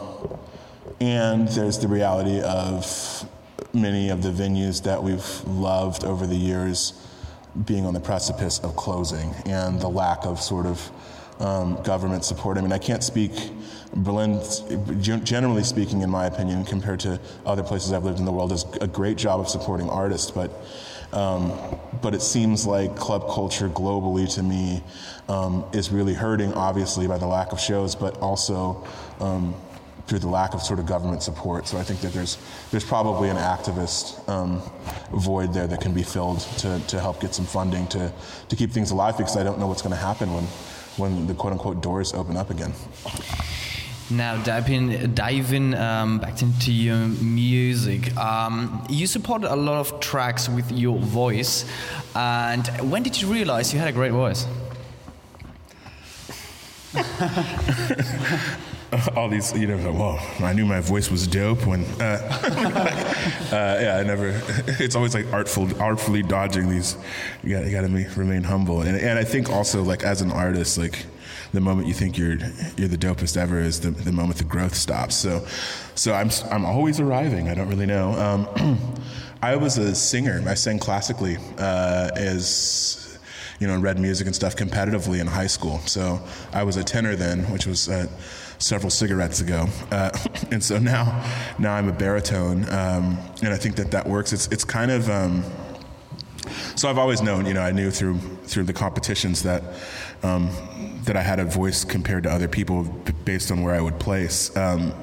[1.00, 3.30] and there's the reality of
[3.74, 6.94] many of the venues that we've loved over the years
[7.65, 10.92] being on the precipice of closing and the lack of sort of
[11.39, 12.58] um, government support.
[12.58, 13.32] I mean, I can't speak,
[13.96, 14.42] Berlin,
[15.24, 18.65] generally speaking, in my opinion, compared to other places I've lived in the world, does
[18.82, 20.52] a great job of supporting artists, but
[21.13, 21.52] um,
[22.01, 24.83] but it seems like club culture globally to me
[25.27, 28.85] um, is really hurting, obviously, by the lack of shows, but also
[29.19, 29.53] um,
[30.07, 31.67] through the lack of sort of government support.
[31.67, 32.38] So I think that there's
[32.71, 34.62] there's probably an activist um,
[35.13, 38.12] void there that can be filled to, to help get some funding to,
[38.49, 40.43] to keep things alive because I don't know what's going to happen when
[40.97, 42.73] when the quote unquote doors open up again.
[44.12, 50.50] Now, diving, diving um, back into your music, um, you supported a lot of tracks
[50.50, 51.65] with your voice.
[52.15, 54.48] And when did you realize you had a great voice?
[59.15, 62.02] all these, you know, well, I knew my voice was dope when, uh,
[63.52, 64.30] uh, yeah, I never,
[64.80, 66.98] it's always like artful, artfully dodging these,
[67.43, 68.82] you gotta, you gotta remain humble.
[68.82, 71.06] And, and I think also like as an artist, like
[71.51, 72.38] the moment you think you're
[72.77, 75.15] you're the dopest ever is the, the moment the growth stops.
[75.15, 75.45] So,
[75.95, 77.49] so I'm I'm always arriving.
[77.49, 78.12] I don't really know.
[78.13, 78.79] Um,
[79.41, 80.43] I was a singer.
[80.47, 83.09] I sang classically uh, as
[83.59, 85.79] you know, and read music and stuff competitively in high school.
[85.79, 86.21] So
[86.53, 88.07] I was a tenor then, which was uh,
[88.57, 90.12] several cigarettes ago, uh,
[90.51, 91.25] and so now,
[91.59, 94.33] now I'm a baritone, um, and I think that that works.
[94.33, 95.09] It's it's kind of.
[95.09, 95.43] Um,
[96.75, 99.62] so I've always known, you know, I knew through through the competitions that
[100.23, 100.49] um,
[101.03, 102.83] that I had a voice compared to other people
[103.25, 104.55] based on where I would place.
[104.55, 104.93] Um,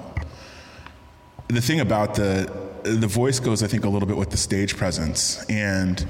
[1.48, 2.50] the thing about the
[2.82, 6.06] the voice goes, I think, a little bit with the stage presence and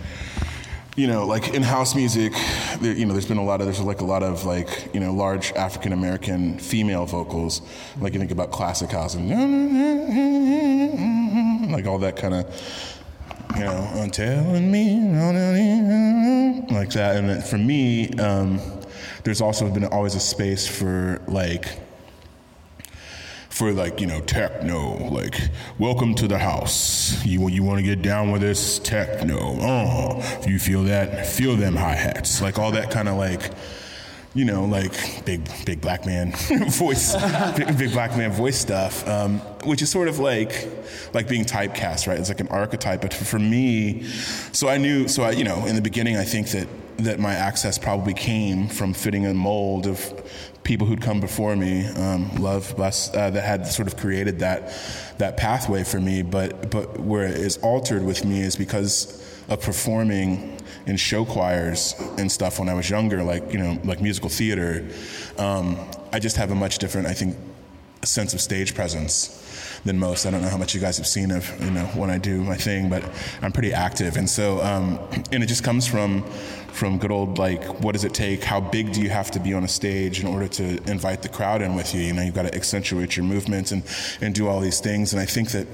[0.96, 2.32] you know, like in house music,
[2.80, 5.00] there, you know, there's been a lot of there's like a lot of like you
[5.00, 7.60] know large African American female vocals.
[8.00, 9.28] Like you think about classic house and
[11.70, 12.46] like all that kind of
[13.56, 15.00] you know, telling me
[16.70, 17.16] like that.
[17.16, 18.58] And for me, um,
[19.26, 21.80] there's also been always a space for like
[23.50, 25.36] for like you know techno like
[25.80, 27.24] welcome to the house.
[27.26, 29.58] You you want to get down with this techno?
[29.60, 31.26] Oh you feel that?
[31.26, 32.40] Feel them hi-hats.
[32.40, 33.50] Like all that kind of like
[34.32, 36.30] you know like big big black man
[36.68, 37.16] voice
[37.56, 40.68] big, big, black man voice stuff um, which is sort of like
[41.14, 42.20] like being typecast right?
[42.20, 44.02] It's like an archetype but for me
[44.52, 47.34] so i knew so i you know in the beginning i think that that my
[47.34, 50.30] access probably came from fitting a mold of
[50.64, 54.72] people who'd come before me, um, love bus, uh, that had sort of created that
[55.18, 56.22] that pathway for me.
[56.22, 60.56] But but where it is altered with me is because of performing
[60.86, 64.88] in show choirs and stuff when I was younger, like you know, like musical theater.
[65.38, 65.78] Um,
[66.12, 67.36] I just have a much different, I think,
[68.02, 69.42] sense of stage presence
[69.84, 70.26] than most.
[70.26, 72.42] I don't know how much you guys have seen of you know when I do
[72.42, 73.04] my thing, but
[73.42, 74.98] I'm pretty active, and so um,
[75.32, 76.24] and it just comes from
[76.76, 78.44] from good old like what does it take?
[78.44, 81.28] How big do you have to be on a stage in order to invite the
[81.28, 82.02] crowd in with you?
[82.02, 83.82] You know, you've got to accentuate your movements and
[84.20, 85.66] and do all these things, and I think that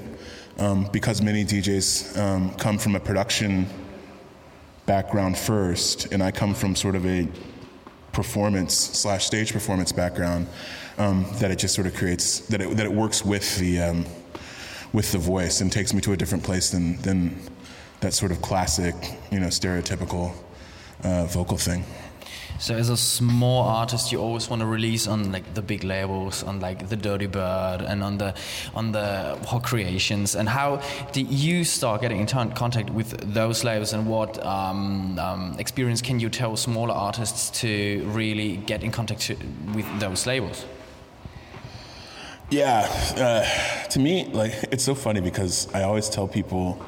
[0.57, 3.67] um, because many DJs um, come from a production
[4.85, 7.27] background first, and I come from sort of a
[8.13, 10.47] performance slash stage performance background
[10.97, 14.05] um, that it just sort of creates that it, that it works with the um,
[14.93, 17.37] with the voice and takes me to a different place than than
[17.99, 18.95] that sort of classic
[19.31, 20.33] you know stereotypical
[21.03, 21.83] uh, vocal thing.
[22.59, 26.43] So as a small artist, you always want to release on like the big labels,
[26.43, 28.33] on like the Dirtybird, and on the
[28.73, 30.35] on the Hot Creations.
[30.35, 35.55] And how did you start getting in contact with those labels, and what um, um,
[35.59, 39.35] experience can you tell smaller artists to really get in contact to,
[39.73, 40.65] with those labels?
[42.49, 42.87] Yeah,
[43.17, 46.81] uh, to me, like it's so funny because I always tell people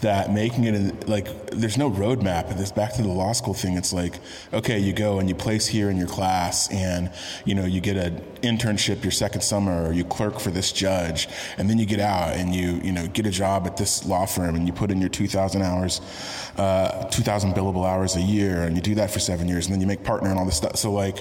[0.00, 2.56] that making it in, like there's no roadmap.
[2.56, 3.76] This back to the law school thing.
[3.76, 4.18] It's like
[4.52, 7.10] okay, you go and you place here in your class, and
[7.44, 11.28] you know you get an internship your second summer, or you clerk for this judge,
[11.58, 14.26] and then you get out and you you know get a job at this law
[14.26, 16.00] firm, and you put in your 2,000 hours,
[16.56, 19.80] uh, 2,000 billable hours a year, and you do that for seven years, and then
[19.80, 20.76] you make partner and all this stuff.
[20.76, 21.18] So like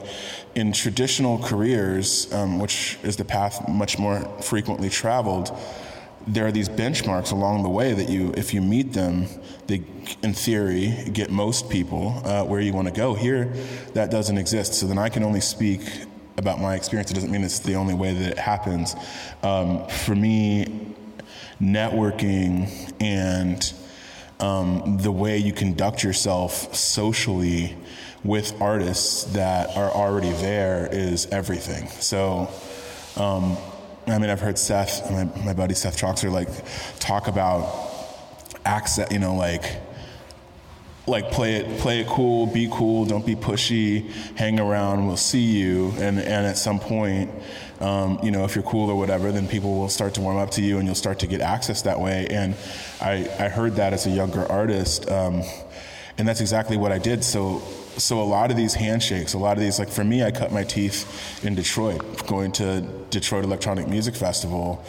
[0.55, 5.57] in traditional careers, um, which is the path much more frequently traveled
[6.27, 9.27] there are these benchmarks along the way that you, if you meet them,
[9.67, 9.83] they,
[10.21, 13.13] in theory, get most people uh, where you want to go.
[13.13, 13.53] Here,
[13.93, 14.73] that doesn't exist.
[14.73, 15.81] So then I can only speak
[16.37, 17.11] about my experience.
[17.11, 18.95] It doesn't mean it's the only way that it happens.
[19.43, 20.95] Um, for me,
[21.61, 23.73] networking and
[24.39, 27.75] um, the way you conduct yourself socially
[28.23, 31.87] with artists that are already there is everything.
[31.89, 32.49] So,
[33.15, 33.57] um,
[34.11, 36.49] I mean, I've heard Seth, my, my buddy Seth Troxler, like
[36.99, 37.89] talk about
[38.65, 39.63] access, you know, like
[41.07, 45.41] like play it play it cool, be cool, don't be pushy, hang around, we'll see
[45.41, 47.31] you, and and at some point,
[47.79, 50.51] um, you know, if you're cool or whatever, then people will start to warm up
[50.51, 52.27] to you, and you'll start to get access that way.
[52.29, 52.55] And
[53.01, 55.41] I I heard that as a younger artist, um,
[56.17, 57.23] and that's exactly what I did.
[57.23, 57.63] So
[57.99, 60.51] so a lot of these handshakes, a lot of these, like for me, I cut
[60.51, 64.83] my teeth in Detroit, going to Detroit Electronic Music Festival.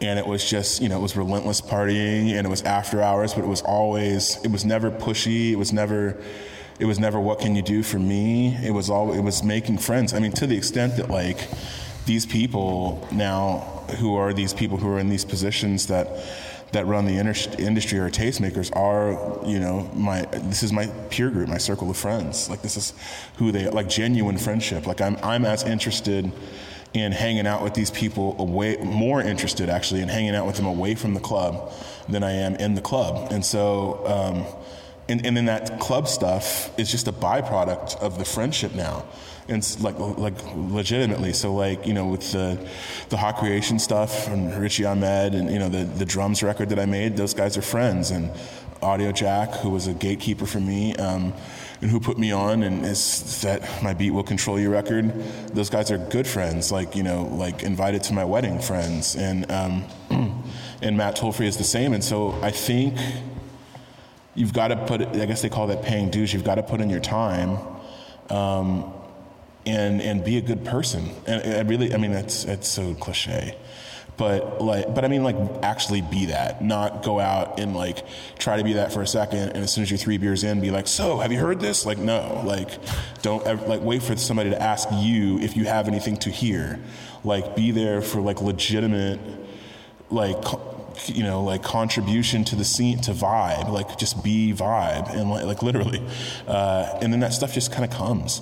[0.00, 3.34] And it was just, you know, it was relentless partying and it was after hours,
[3.34, 5.52] but it was always, it was never pushy.
[5.52, 6.20] It was never,
[6.78, 8.56] it was never what can you do for me.
[8.62, 10.12] It was all, it was making friends.
[10.12, 11.48] I mean, to the extent that like
[12.04, 13.58] these people now
[13.98, 16.08] who are these people who are in these positions that,
[16.72, 19.12] that run the industry or tastemakers are,
[19.46, 22.50] you know, my this is my peer group, my circle of friends.
[22.50, 22.92] Like this is
[23.36, 24.86] who they like genuine friendship.
[24.86, 26.30] Like I'm I'm as interested
[26.92, 30.66] in hanging out with these people away more interested actually in hanging out with them
[30.66, 31.72] away from the club
[32.08, 33.32] than I am in the club.
[33.32, 34.44] And so um,
[35.08, 39.04] and, and then that club stuff is just a byproduct of the friendship now
[39.48, 41.32] and like like legitimately.
[41.32, 42.58] So like you know with the
[43.08, 46.78] the hot creation stuff and Richy Ahmed and you know the the drums record that
[46.78, 48.10] i made those guys are friends.
[48.10, 48.30] And
[48.80, 51.32] Audiojack who was a gatekeeper for me um,
[51.80, 55.10] and who put me on and is that my beat will control your record
[55.54, 59.16] those guys are good friends like you know like invited to my wedding friends.
[59.16, 59.84] And um,
[60.82, 61.92] and Matt Tolfrey is the same.
[61.92, 62.98] And so i think
[64.36, 66.32] you've got to put I guess they call that paying dues.
[66.32, 67.58] You've got to put in your time,
[68.30, 68.92] um,
[69.66, 71.10] and and be a good person.
[71.26, 73.56] And I really, I mean, that's it's so cliche,
[74.16, 76.62] but like, but I mean, like, actually be that.
[76.62, 78.04] Not go out and like
[78.38, 80.60] try to be that for a second, and as soon as you're three beers in,
[80.60, 81.84] be like, so have you heard this?
[81.84, 82.70] Like, no, like,
[83.22, 86.80] don't ever, like wait for somebody to ask you if you have anything to hear.
[87.24, 89.18] Like, be there for like legitimate,
[90.10, 90.42] like
[91.08, 95.44] you know, like contribution to the scene, to vibe, like just be vibe, and like,
[95.44, 96.02] like literally,
[96.46, 98.40] uh, and then that stuff just kind of comes,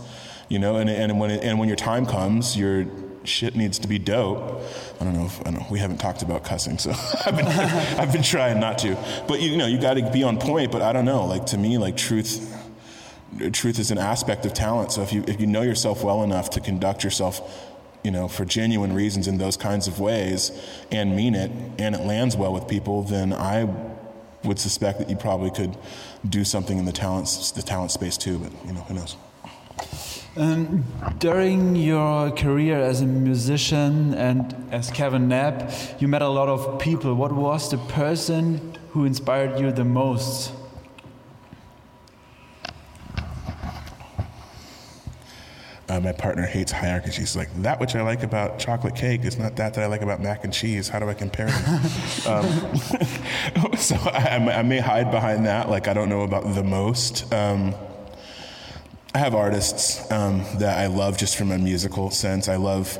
[0.55, 2.87] you know, and and when it, and when your time comes, your
[3.25, 4.63] shit needs to be dope.
[5.01, 5.27] I don't know.
[5.27, 5.67] If, I don't know.
[5.69, 6.93] We haven't talked about cussing, so
[7.27, 7.47] I've been
[7.99, 8.97] I've been trying not to.
[9.27, 10.71] But you know, you got to be on point.
[10.71, 11.25] But I don't know.
[11.27, 12.53] Like to me, like truth.
[13.51, 14.93] Truth is an aspect of talent.
[14.93, 17.41] So if you if you know yourself well enough to conduct yourself
[18.05, 20.53] you know, for genuine reasons in those kinds of ways
[20.93, 23.67] and mean it and it lands well with people, then I
[24.45, 25.77] would suspect that you probably could
[26.29, 27.27] do something in the talent,
[27.57, 29.17] the talent space too, but you know, who knows.
[30.37, 30.83] Um,
[31.21, 35.71] during your career as a musician and as Kevin Knapp,
[36.01, 37.15] you met a lot of people.
[37.15, 40.53] What was the person who inspired you the most?
[45.89, 47.13] Uh, my partner hates hierarchy.
[47.13, 50.03] She's like, that which I like about chocolate cake is not that that I like
[50.03, 50.89] about mac and cheese.
[50.89, 51.75] How do I compare them?
[52.27, 55.71] um, so I, I, may hide behind that.
[55.71, 57.33] Like, I don't know about the most.
[57.33, 57.75] Um,
[59.15, 62.49] I have artists um, that I love just from a musical sense.
[62.49, 62.99] I love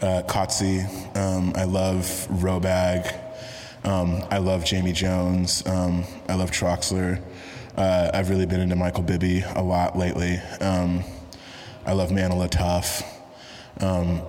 [0.00, 0.86] uh, Kotze.
[1.16, 3.12] Um, I love Robag.
[3.82, 5.66] Um, I love Jamie Jones.
[5.66, 7.20] Um, I love Troxler.
[7.76, 10.36] Uh, I've really been into Michael Bibi a lot lately.
[10.60, 11.02] Um,
[11.84, 13.02] I love Manila Tough.
[13.80, 14.22] Um,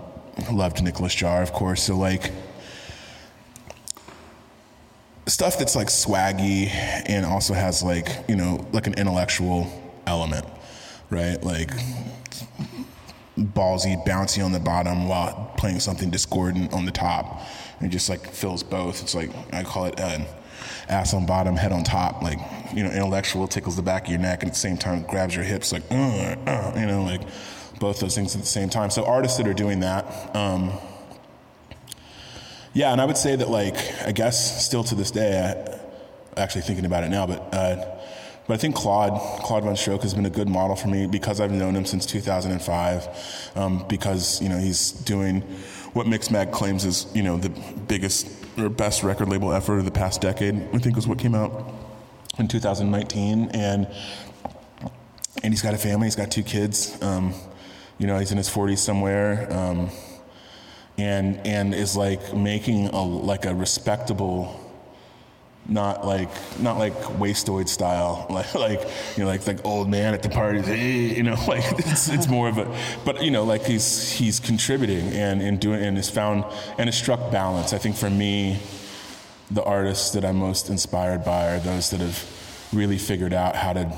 [0.51, 1.83] loved Nicolas Jaar, of course.
[1.83, 2.31] So like
[5.27, 9.67] stuff that's like swaggy and also has like you know like an intellectual
[10.07, 10.45] element,
[11.09, 11.41] right?
[11.43, 11.71] Like
[13.37, 17.41] ballsy, bouncy on the bottom while playing something discordant on the top.
[17.79, 19.01] And just like fills both.
[19.03, 20.25] It's like I call it an
[20.89, 22.23] ass on bottom, head on top.
[22.23, 22.39] Like
[22.73, 25.35] you know, intellectual tickles the back of your neck and at the same time grabs
[25.35, 25.71] your hips.
[25.71, 27.21] Like uh, uh, you know, like
[27.79, 28.89] both those things at the same time.
[28.89, 30.35] So artists that are doing that.
[30.35, 30.71] Um,
[32.73, 35.79] yeah, and I would say that like I guess still to this day,
[36.35, 37.53] I, actually thinking about it now, but.
[37.53, 37.96] Uh,
[38.47, 41.51] but I think Claude, Claude VonStroke has been a good model for me because I've
[41.51, 43.51] known him since 2005.
[43.55, 45.41] Um, because you know he's doing
[45.93, 47.49] what Mixmag claims is you know the
[47.87, 48.27] biggest
[48.57, 50.55] or best record label effort of the past decade.
[50.73, 51.73] I think was what came out
[52.39, 53.87] in 2019, and
[55.43, 56.07] and he's got a family.
[56.07, 57.01] He's got two kids.
[57.01, 57.33] Um,
[57.97, 59.51] you know, he's in his 40s somewhere.
[59.51, 59.89] Um,
[60.97, 64.66] and and is like making a like a respectable
[65.69, 68.25] not like not like wastoid style.
[68.37, 68.81] Like like
[69.15, 72.27] you know like like old man at the parties hey, you know like it's, it's
[72.27, 76.09] more of a but you know like he's he's contributing and and doing and has
[76.09, 76.45] found
[76.77, 77.73] and has struck balance.
[77.73, 78.59] I think for me
[79.49, 83.71] the artists that i'm most inspired by are those that have really figured out how
[83.71, 83.97] to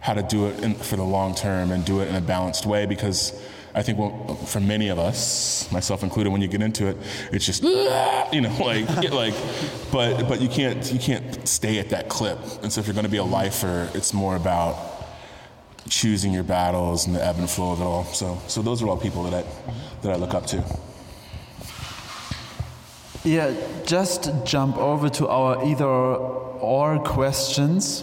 [0.00, 2.66] how to do it in, for the long term and do it in a balanced
[2.66, 3.38] way because
[3.74, 6.96] I think well, for many of us, myself included, when you get into it,
[7.32, 7.62] it's just
[8.32, 9.34] you know like like,
[9.92, 12.38] but but you can't you can't stay at that clip.
[12.62, 14.76] And so if you're going to be a lifer, it's more about
[15.88, 18.04] choosing your battles and the ebb and flow of it all.
[18.04, 20.64] So so those are all people that I that I look up to.
[23.22, 23.54] Yeah,
[23.84, 28.02] just jump over to our either or questions.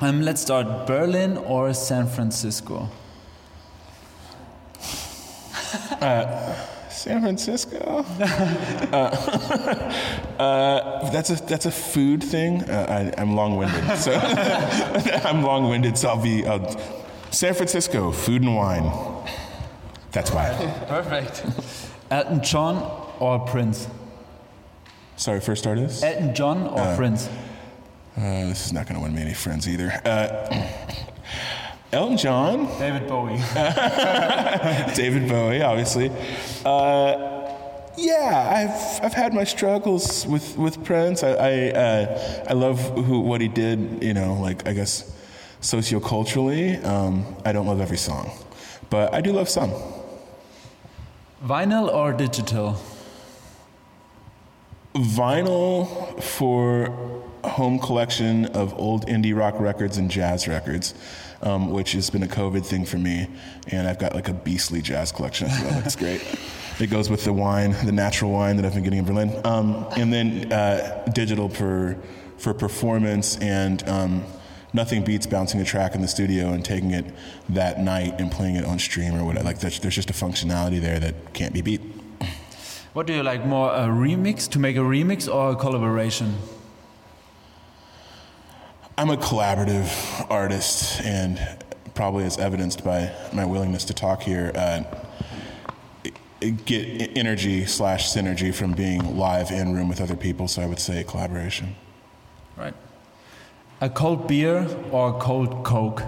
[0.00, 2.88] Um, let's start Berlin or San Francisco.
[6.00, 6.54] Uh,
[6.90, 8.04] San Francisco.
[8.92, 8.94] uh,
[10.38, 12.62] uh, that's a that's a food thing.
[12.64, 14.12] Uh, I, am long-winded, so
[15.24, 15.96] I'm long-winded.
[15.96, 16.42] So I'll be
[17.30, 18.90] San Francisco food and wine.
[20.12, 20.50] That's why.
[20.88, 21.44] Perfect.
[22.10, 22.76] Elton John
[23.20, 23.88] or Prince?
[25.16, 26.04] Sorry, first artist.
[26.04, 27.28] Elton John or Uh, Prince?
[28.16, 29.90] Uh, this is not going to win me any friends either.
[31.92, 33.36] Elton John, David Bowie.
[34.94, 36.10] David Bowie, obviously.
[36.64, 37.54] Uh,
[37.98, 41.22] yeah, I've I've had my struggles with with Prince.
[41.22, 44.02] I I, uh, I love who what he did.
[44.02, 45.14] You know, like I guess
[45.60, 46.82] socioculturally.
[46.82, 48.30] Um, I don't love every song,
[48.88, 49.72] but I do love some.
[51.44, 52.80] Vinyl or digital?
[54.94, 56.88] Vinyl for
[57.44, 60.94] home collection of old indie rock records and jazz records,
[61.42, 63.28] um, which has been a COVID thing for me.
[63.68, 65.82] And I've got like a beastly jazz collection as well.
[65.84, 66.22] It's great.
[66.80, 69.40] It goes with the wine, the natural wine that I've been getting in Berlin.
[69.44, 71.98] Um, and then uh, digital for
[72.38, 73.86] for performance and.
[73.88, 74.24] Um,
[74.72, 77.04] nothing beats bouncing a track in the studio and taking it
[77.50, 79.44] that night and playing it on stream or whatever.
[79.44, 81.82] Like there's, there's just a functionality there that can't be beat.
[82.92, 86.36] What do you like more, a remix to make a remix or a collaboration?
[88.98, 91.40] I'm a collaborative artist, and
[91.94, 94.82] probably as evidenced by my willingness to talk here, uh,
[96.66, 100.46] get energy slash synergy from being live in room with other people.
[100.46, 101.74] So I would say collaboration.
[102.54, 102.74] Right.
[103.80, 106.02] A cold beer or a cold Coke?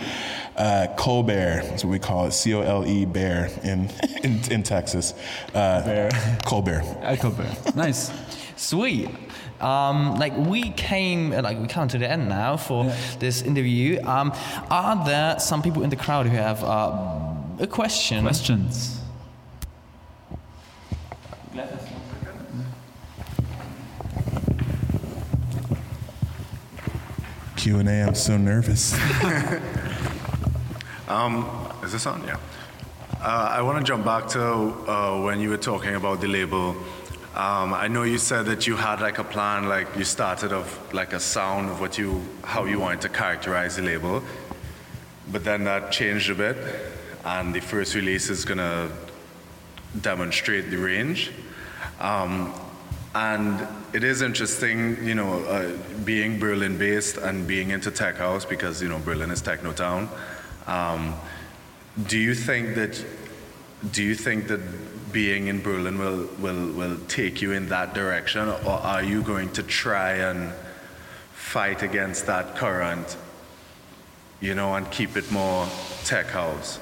[0.56, 2.32] uh, Colbert, that's what we call it.
[2.32, 3.90] C O L E Bear in,
[4.22, 5.12] in, in Texas.
[5.48, 6.10] Uh, Bear.
[6.46, 6.82] Colbert.
[7.02, 7.76] A Colbert.
[7.76, 8.10] Nice.
[8.56, 9.10] Sweet.
[9.62, 12.96] Um, like we came, like we come to the end now for Yeah.
[13.20, 14.00] this interview.
[14.04, 14.32] Um,
[14.70, 16.92] are there some people in the crowd who have uh,
[17.60, 18.22] a question?
[18.24, 18.98] Questions?
[27.56, 28.02] Q and A.
[28.02, 28.96] I'm so nervous.
[31.08, 31.44] Um,
[31.84, 32.24] is this on?
[32.24, 32.38] Yeah.
[33.20, 36.74] Uh, I want to jump back to uh, when you were talking about the label.
[37.34, 40.92] Um, I know you said that you had like a plan, like you started of
[40.92, 44.22] like a sound of what you, how you wanted to characterize the label,
[45.30, 46.58] but then that changed a bit,
[47.24, 48.90] and the first release is gonna
[49.98, 51.32] demonstrate the range.
[52.00, 52.52] Um,
[53.14, 55.70] and it is interesting, you know, uh,
[56.04, 60.10] being Berlin based and being into tech house because, you know, Berlin is techno town.
[60.66, 61.14] Um,
[62.06, 63.02] do you think that,
[63.90, 64.60] do you think that
[65.12, 69.50] being in Berlin will, will, will take you in that direction or are you going
[69.52, 70.52] to try and
[71.32, 73.16] fight against that current,
[74.40, 75.68] you know, and keep it more
[76.04, 76.80] tech house?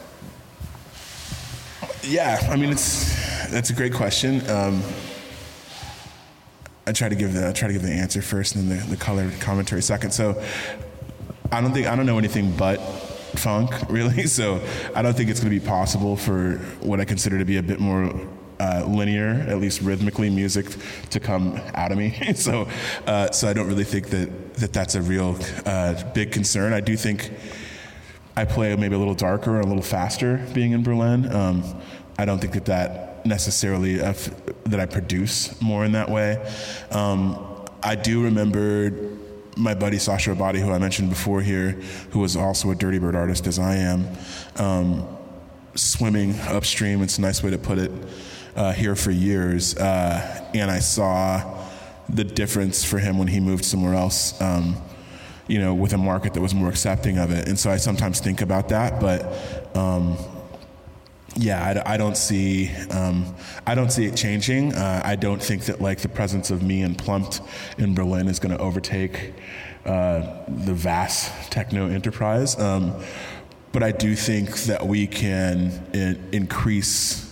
[2.02, 4.48] Yeah, I mean it's that's a great question.
[4.48, 4.82] Um,
[6.86, 8.86] I try to give the I try to give the answer first, and then the,
[8.86, 10.12] the color commentary second.
[10.12, 10.42] So
[11.52, 12.78] I don't think I don't know anything but
[13.38, 14.26] funk really.
[14.26, 14.60] So
[14.94, 17.62] I don't think it's going to be possible for what I consider to be a
[17.62, 18.12] bit more
[18.58, 20.66] uh, linear, at least rhythmically, music
[21.10, 22.10] to come out of me.
[22.34, 22.68] so
[23.06, 26.72] uh, so I don't really think that that that's a real uh, big concern.
[26.72, 27.30] I do think.
[28.36, 31.30] I play maybe a little darker a little faster being in Berlin.
[31.30, 31.62] Um,
[32.16, 34.14] I don't think that that necessarily uh,
[34.64, 36.38] that I produce more in that way.
[36.90, 38.90] Um, I do remember
[39.56, 41.72] my buddy Sacha Robotti, who I mentioned before here,
[42.10, 44.08] who was also a Dirtybird artist as I am,
[44.56, 45.16] um,
[45.74, 47.02] swimming upstream.
[47.02, 47.90] It's a nice way to put it.
[48.56, 51.56] Uh, here for years, uh, and I saw
[52.08, 54.38] the difference for him when he moved somewhere else.
[54.40, 54.76] Um,
[55.46, 57.48] you know, with a market that was more accepting of it.
[57.48, 60.16] And so I sometimes think about that, but um,
[61.36, 63.34] yeah, I, I don't see um,
[63.66, 64.74] I don't see it changing.
[64.74, 67.40] Uh, I don't think that like the presence of me and Plumped
[67.78, 69.32] in Berlin is going to overtake
[69.84, 72.58] uh, the vast techno enterprise.
[72.58, 73.02] Um,
[73.72, 77.26] but I do think that we can in, increase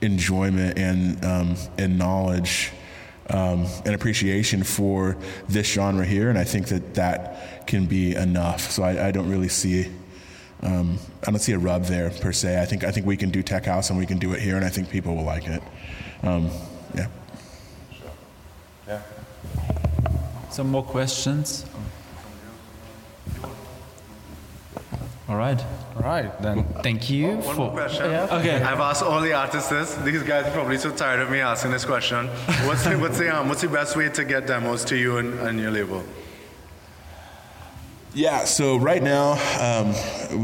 [0.00, 2.72] enjoyment and um, and knowledge
[3.30, 5.16] um, and appreciation for
[5.48, 8.70] this genre here, and I think that that can be enough.
[8.70, 9.90] So I, I don't really see.
[10.62, 12.60] Um, I don't see a rub there per se.
[12.60, 14.56] I think I think we can do tech house and we can do it here,
[14.56, 15.62] and I think people will like it.
[16.22, 16.50] Um,
[16.94, 17.08] yeah.
[20.50, 21.64] Some more questions?
[25.28, 25.58] All right.
[25.96, 27.54] All right, then thank you One for.
[27.54, 28.04] more question.
[28.04, 28.56] Okay.
[28.56, 29.94] I've asked all the artists this.
[29.96, 32.28] These guys are probably so tired of me asking this question.
[32.66, 35.38] What's the, what's the, um, what's the best way to get demos to you and,
[35.40, 36.02] and your label?
[38.14, 39.94] Yeah, so right now, um,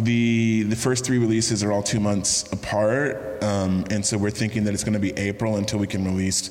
[0.05, 4.65] the the first three releases are all two months apart, um, and so we're thinking
[4.65, 6.49] that it's going to be April until we can release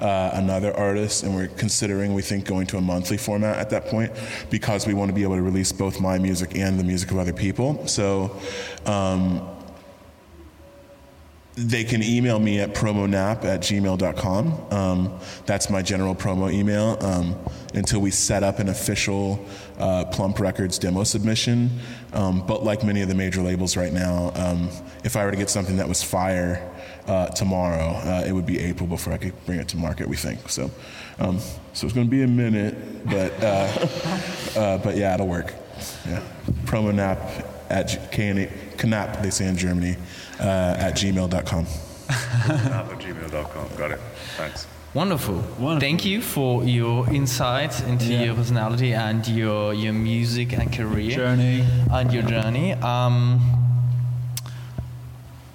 [0.00, 3.86] uh, another artist, and we're considering, we think, going to a monthly format at that
[3.86, 4.12] point
[4.48, 7.18] because we want to be able to release both my music and the music of
[7.18, 7.84] other people.
[7.88, 8.40] So.
[8.86, 9.56] Um,
[11.68, 14.72] they can email me at promonap at gmail.com.
[14.72, 17.36] Um, that's my general promo email um,
[17.74, 19.44] until we set up an official
[19.78, 21.70] uh, Plump Records demo submission.
[22.12, 24.70] Um, but like many of the major labels right now, um,
[25.04, 26.66] if I were to get something that was fire
[27.06, 30.16] uh, tomorrow, uh, it would be April before I could bring it to market, we
[30.16, 30.48] think.
[30.48, 30.70] So,
[31.18, 31.38] um,
[31.74, 33.88] so it's going to be a minute, but, uh,
[34.58, 35.54] uh, but yeah, it'll work.
[36.06, 36.22] Yeah.
[36.64, 37.98] Promonap at G-
[38.76, 39.96] Knap, they say in Germany
[40.40, 41.66] uh, at gmail.com.
[42.08, 43.68] at gmail.com.
[43.76, 44.00] Got it.
[44.36, 44.66] Thanks.
[44.92, 45.36] Wonderful.
[45.36, 45.78] Wonderful.
[45.80, 48.24] Thank you for your insights into Yeah.
[48.24, 51.64] your personality and your your music and career Journey.
[51.92, 52.72] and your journey.
[52.74, 53.56] Um,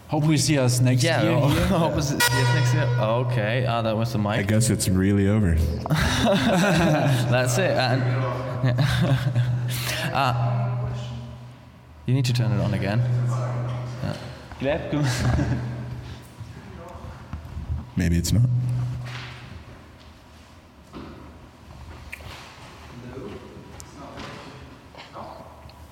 [0.08, 1.36] Hope we see us next yeah, year.
[1.38, 1.66] I here.
[1.66, 2.88] hope it's- yes, next year.
[3.02, 4.38] Okay, ah, that was the mic.
[4.40, 5.56] I guess it's really over.
[7.32, 7.72] That's it.
[7.72, 8.04] And,
[10.14, 10.55] uh,
[12.06, 13.02] you need to turn it on again.
[17.98, 18.44] Maybe it's not.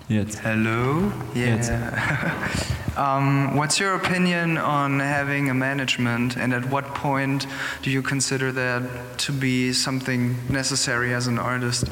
[0.10, 0.40] Jetzt.
[0.40, 1.12] Hello.
[1.34, 1.70] Yes.
[1.70, 2.94] Yeah.
[2.98, 7.48] um, what's your opinion on having a management, and at what point
[7.82, 11.86] do you consider that to be something necessary as an artist?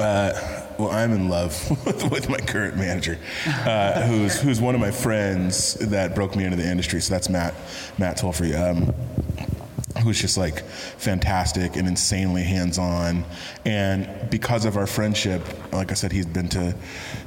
[0.00, 4.90] Well, I'm in love with, with my current manager, uh, who's who's one of my
[4.90, 7.02] friends that broke me into the industry.
[7.02, 7.54] So that's Matt
[7.98, 8.94] Matt Tolfrey, um,
[10.02, 13.24] who's just like fantastic and insanely hands-on.
[13.66, 16.74] And because of our friendship, like I said, he's been to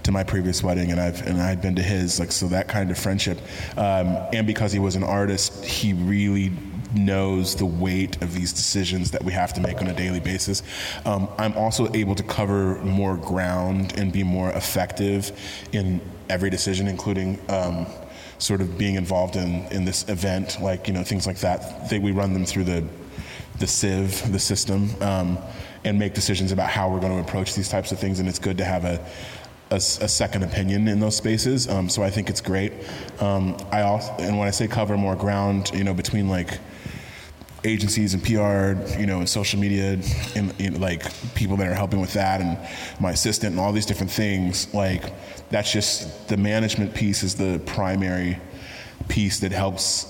[0.01, 2.19] to my previous wedding, and I've and I'd been to his.
[2.19, 3.37] Like so, that kind of friendship.
[3.77, 6.51] Um, and because he was an artist, he really
[6.95, 10.63] knows the weight of these decisions that we have to make on a daily basis.
[11.05, 15.31] Um, I'm also able to cover more ground and be more effective
[15.71, 17.85] in every decision, including um,
[18.37, 21.89] sort of being involved in, in this event, like you know things like that.
[21.89, 22.85] They, we run them through the
[23.59, 25.37] the sieve, the system, um,
[25.83, 28.19] and make decisions about how we're going to approach these types of things.
[28.19, 28.99] And it's good to have a
[29.71, 31.67] a second opinion in those spaces.
[31.67, 32.73] Um, so I think it's great.
[33.19, 36.59] Um, I also, and when I say cover more ground, you know, between like
[37.63, 39.99] agencies and PR, you know, and social media,
[40.35, 41.03] and, like
[41.33, 42.57] people that are helping with that, and
[42.99, 44.73] my assistant, and all these different things.
[44.73, 45.13] Like
[45.49, 48.37] that's just the management piece is the primary
[49.07, 50.09] piece that helps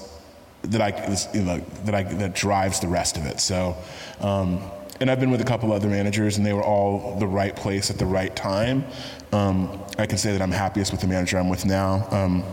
[0.64, 3.40] that I you know, that I that drives the rest of it.
[3.40, 3.76] So.
[4.20, 4.62] Um,
[5.00, 7.90] and I've been with a couple other managers, and they were all the right place
[7.90, 8.86] at the right time.
[9.34, 12.08] Um, I can say that I'm happiest with the manager I'm with now.
[12.12, 12.44] Um,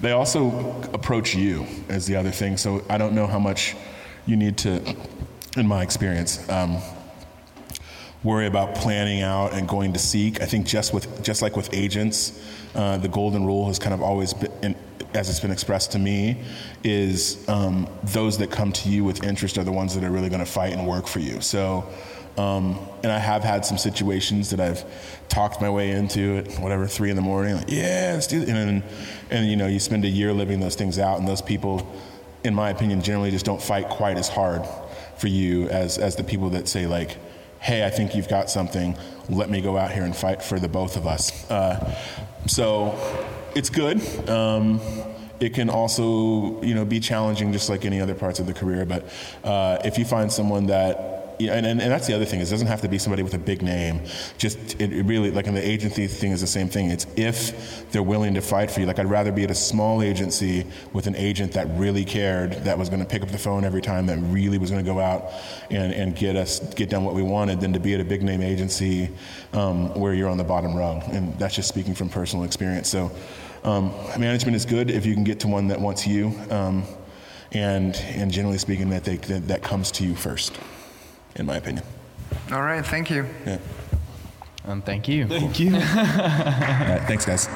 [0.00, 2.56] they also approach you as the other thing.
[2.56, 3.74] So I don't know how much
[4.26, 4.96] you need to,
[5.56, 6.78] in my experience, um,
[8.22, 10.40] worry about planning out and going to seek.
[10.40, 12.42] I think just with just like with agents,
[12.74, 14.74] uh, the golden rule has kind of always been,
[15.14, 16.42] as it's been expressed to me,
[16.82, 20.28] is um, those that come to you with interest are the ones that are really
[20.28, 21.40] going to fight and work for you.
[21.40, 21.88] So.
[22.36, 24.84] Um, and I have had some situations that I've
[25.28, 28.48] talked my way into at whatever three in the morning, like yeah, let's do it.
[28.48, 28.82] And
[29.30, 31.90] and you know, you spend a year living those things out, and those people,
[32.44, 34.62] in my opinion, generally just don't fight quite as hard
[35.18, 37.16] for you as as the people that say like,
[37.60, 38.96] hey, I think you've got something.
[39.28, 41.50] Let me go out here and fight for the both of us.
[41.50, 41.96] Uh,
[42.46, 42.98] so
[43.54, 44.00] it's good.
[44.28, 44.80] Um,
[45.40, 48.86] it can also, you know, be challenging, just like any other parts of the career.
[48.86, 49.04] But
[49.44, 52.40] uh, if you find someone that yeah, and, and, and that's the other thing.
[52.40, 54.00] Is it doesn't have to be somebody with a big name.
[54.38, 56.90] Just it, it really like in the agency thing is the same thing.
[56.90, 58.86] It's if they're willing to fight for you.
[58.86, 62.78] Like I'd rather be at a small agency with an agent that really cared, that
[62.78, 64.98] was going to pick up the phone every time, that really was going to go
[64.98, 65.30] out
[65.70, 68.22] and, and get us get done what we wanted, than to be at a big
[68.22, 69.10] name agency
[69.52, 71.02] um, where you're on the bottom rung.
[71.12, 72.88] And that's just speaking from personal experience.
[72.88, 73.10] So
[73.64, 76.32] um, management is good if you can get to one that wants you.
[76.50, 76.84] Um,
[77.52, 80.58] and, and generally speaking, that, they, that that comes to you first,
[81.38, 81.84] in my opinion.
[82.50, 83.26] All right, thank you.
[83.46, 83.58] Yeah.
[84.64, 85.28] And thank you.
[85.28, 85.74] Thank you.
[85.74, 87.02] All right.
[87.06, 87.46] thanks, guys.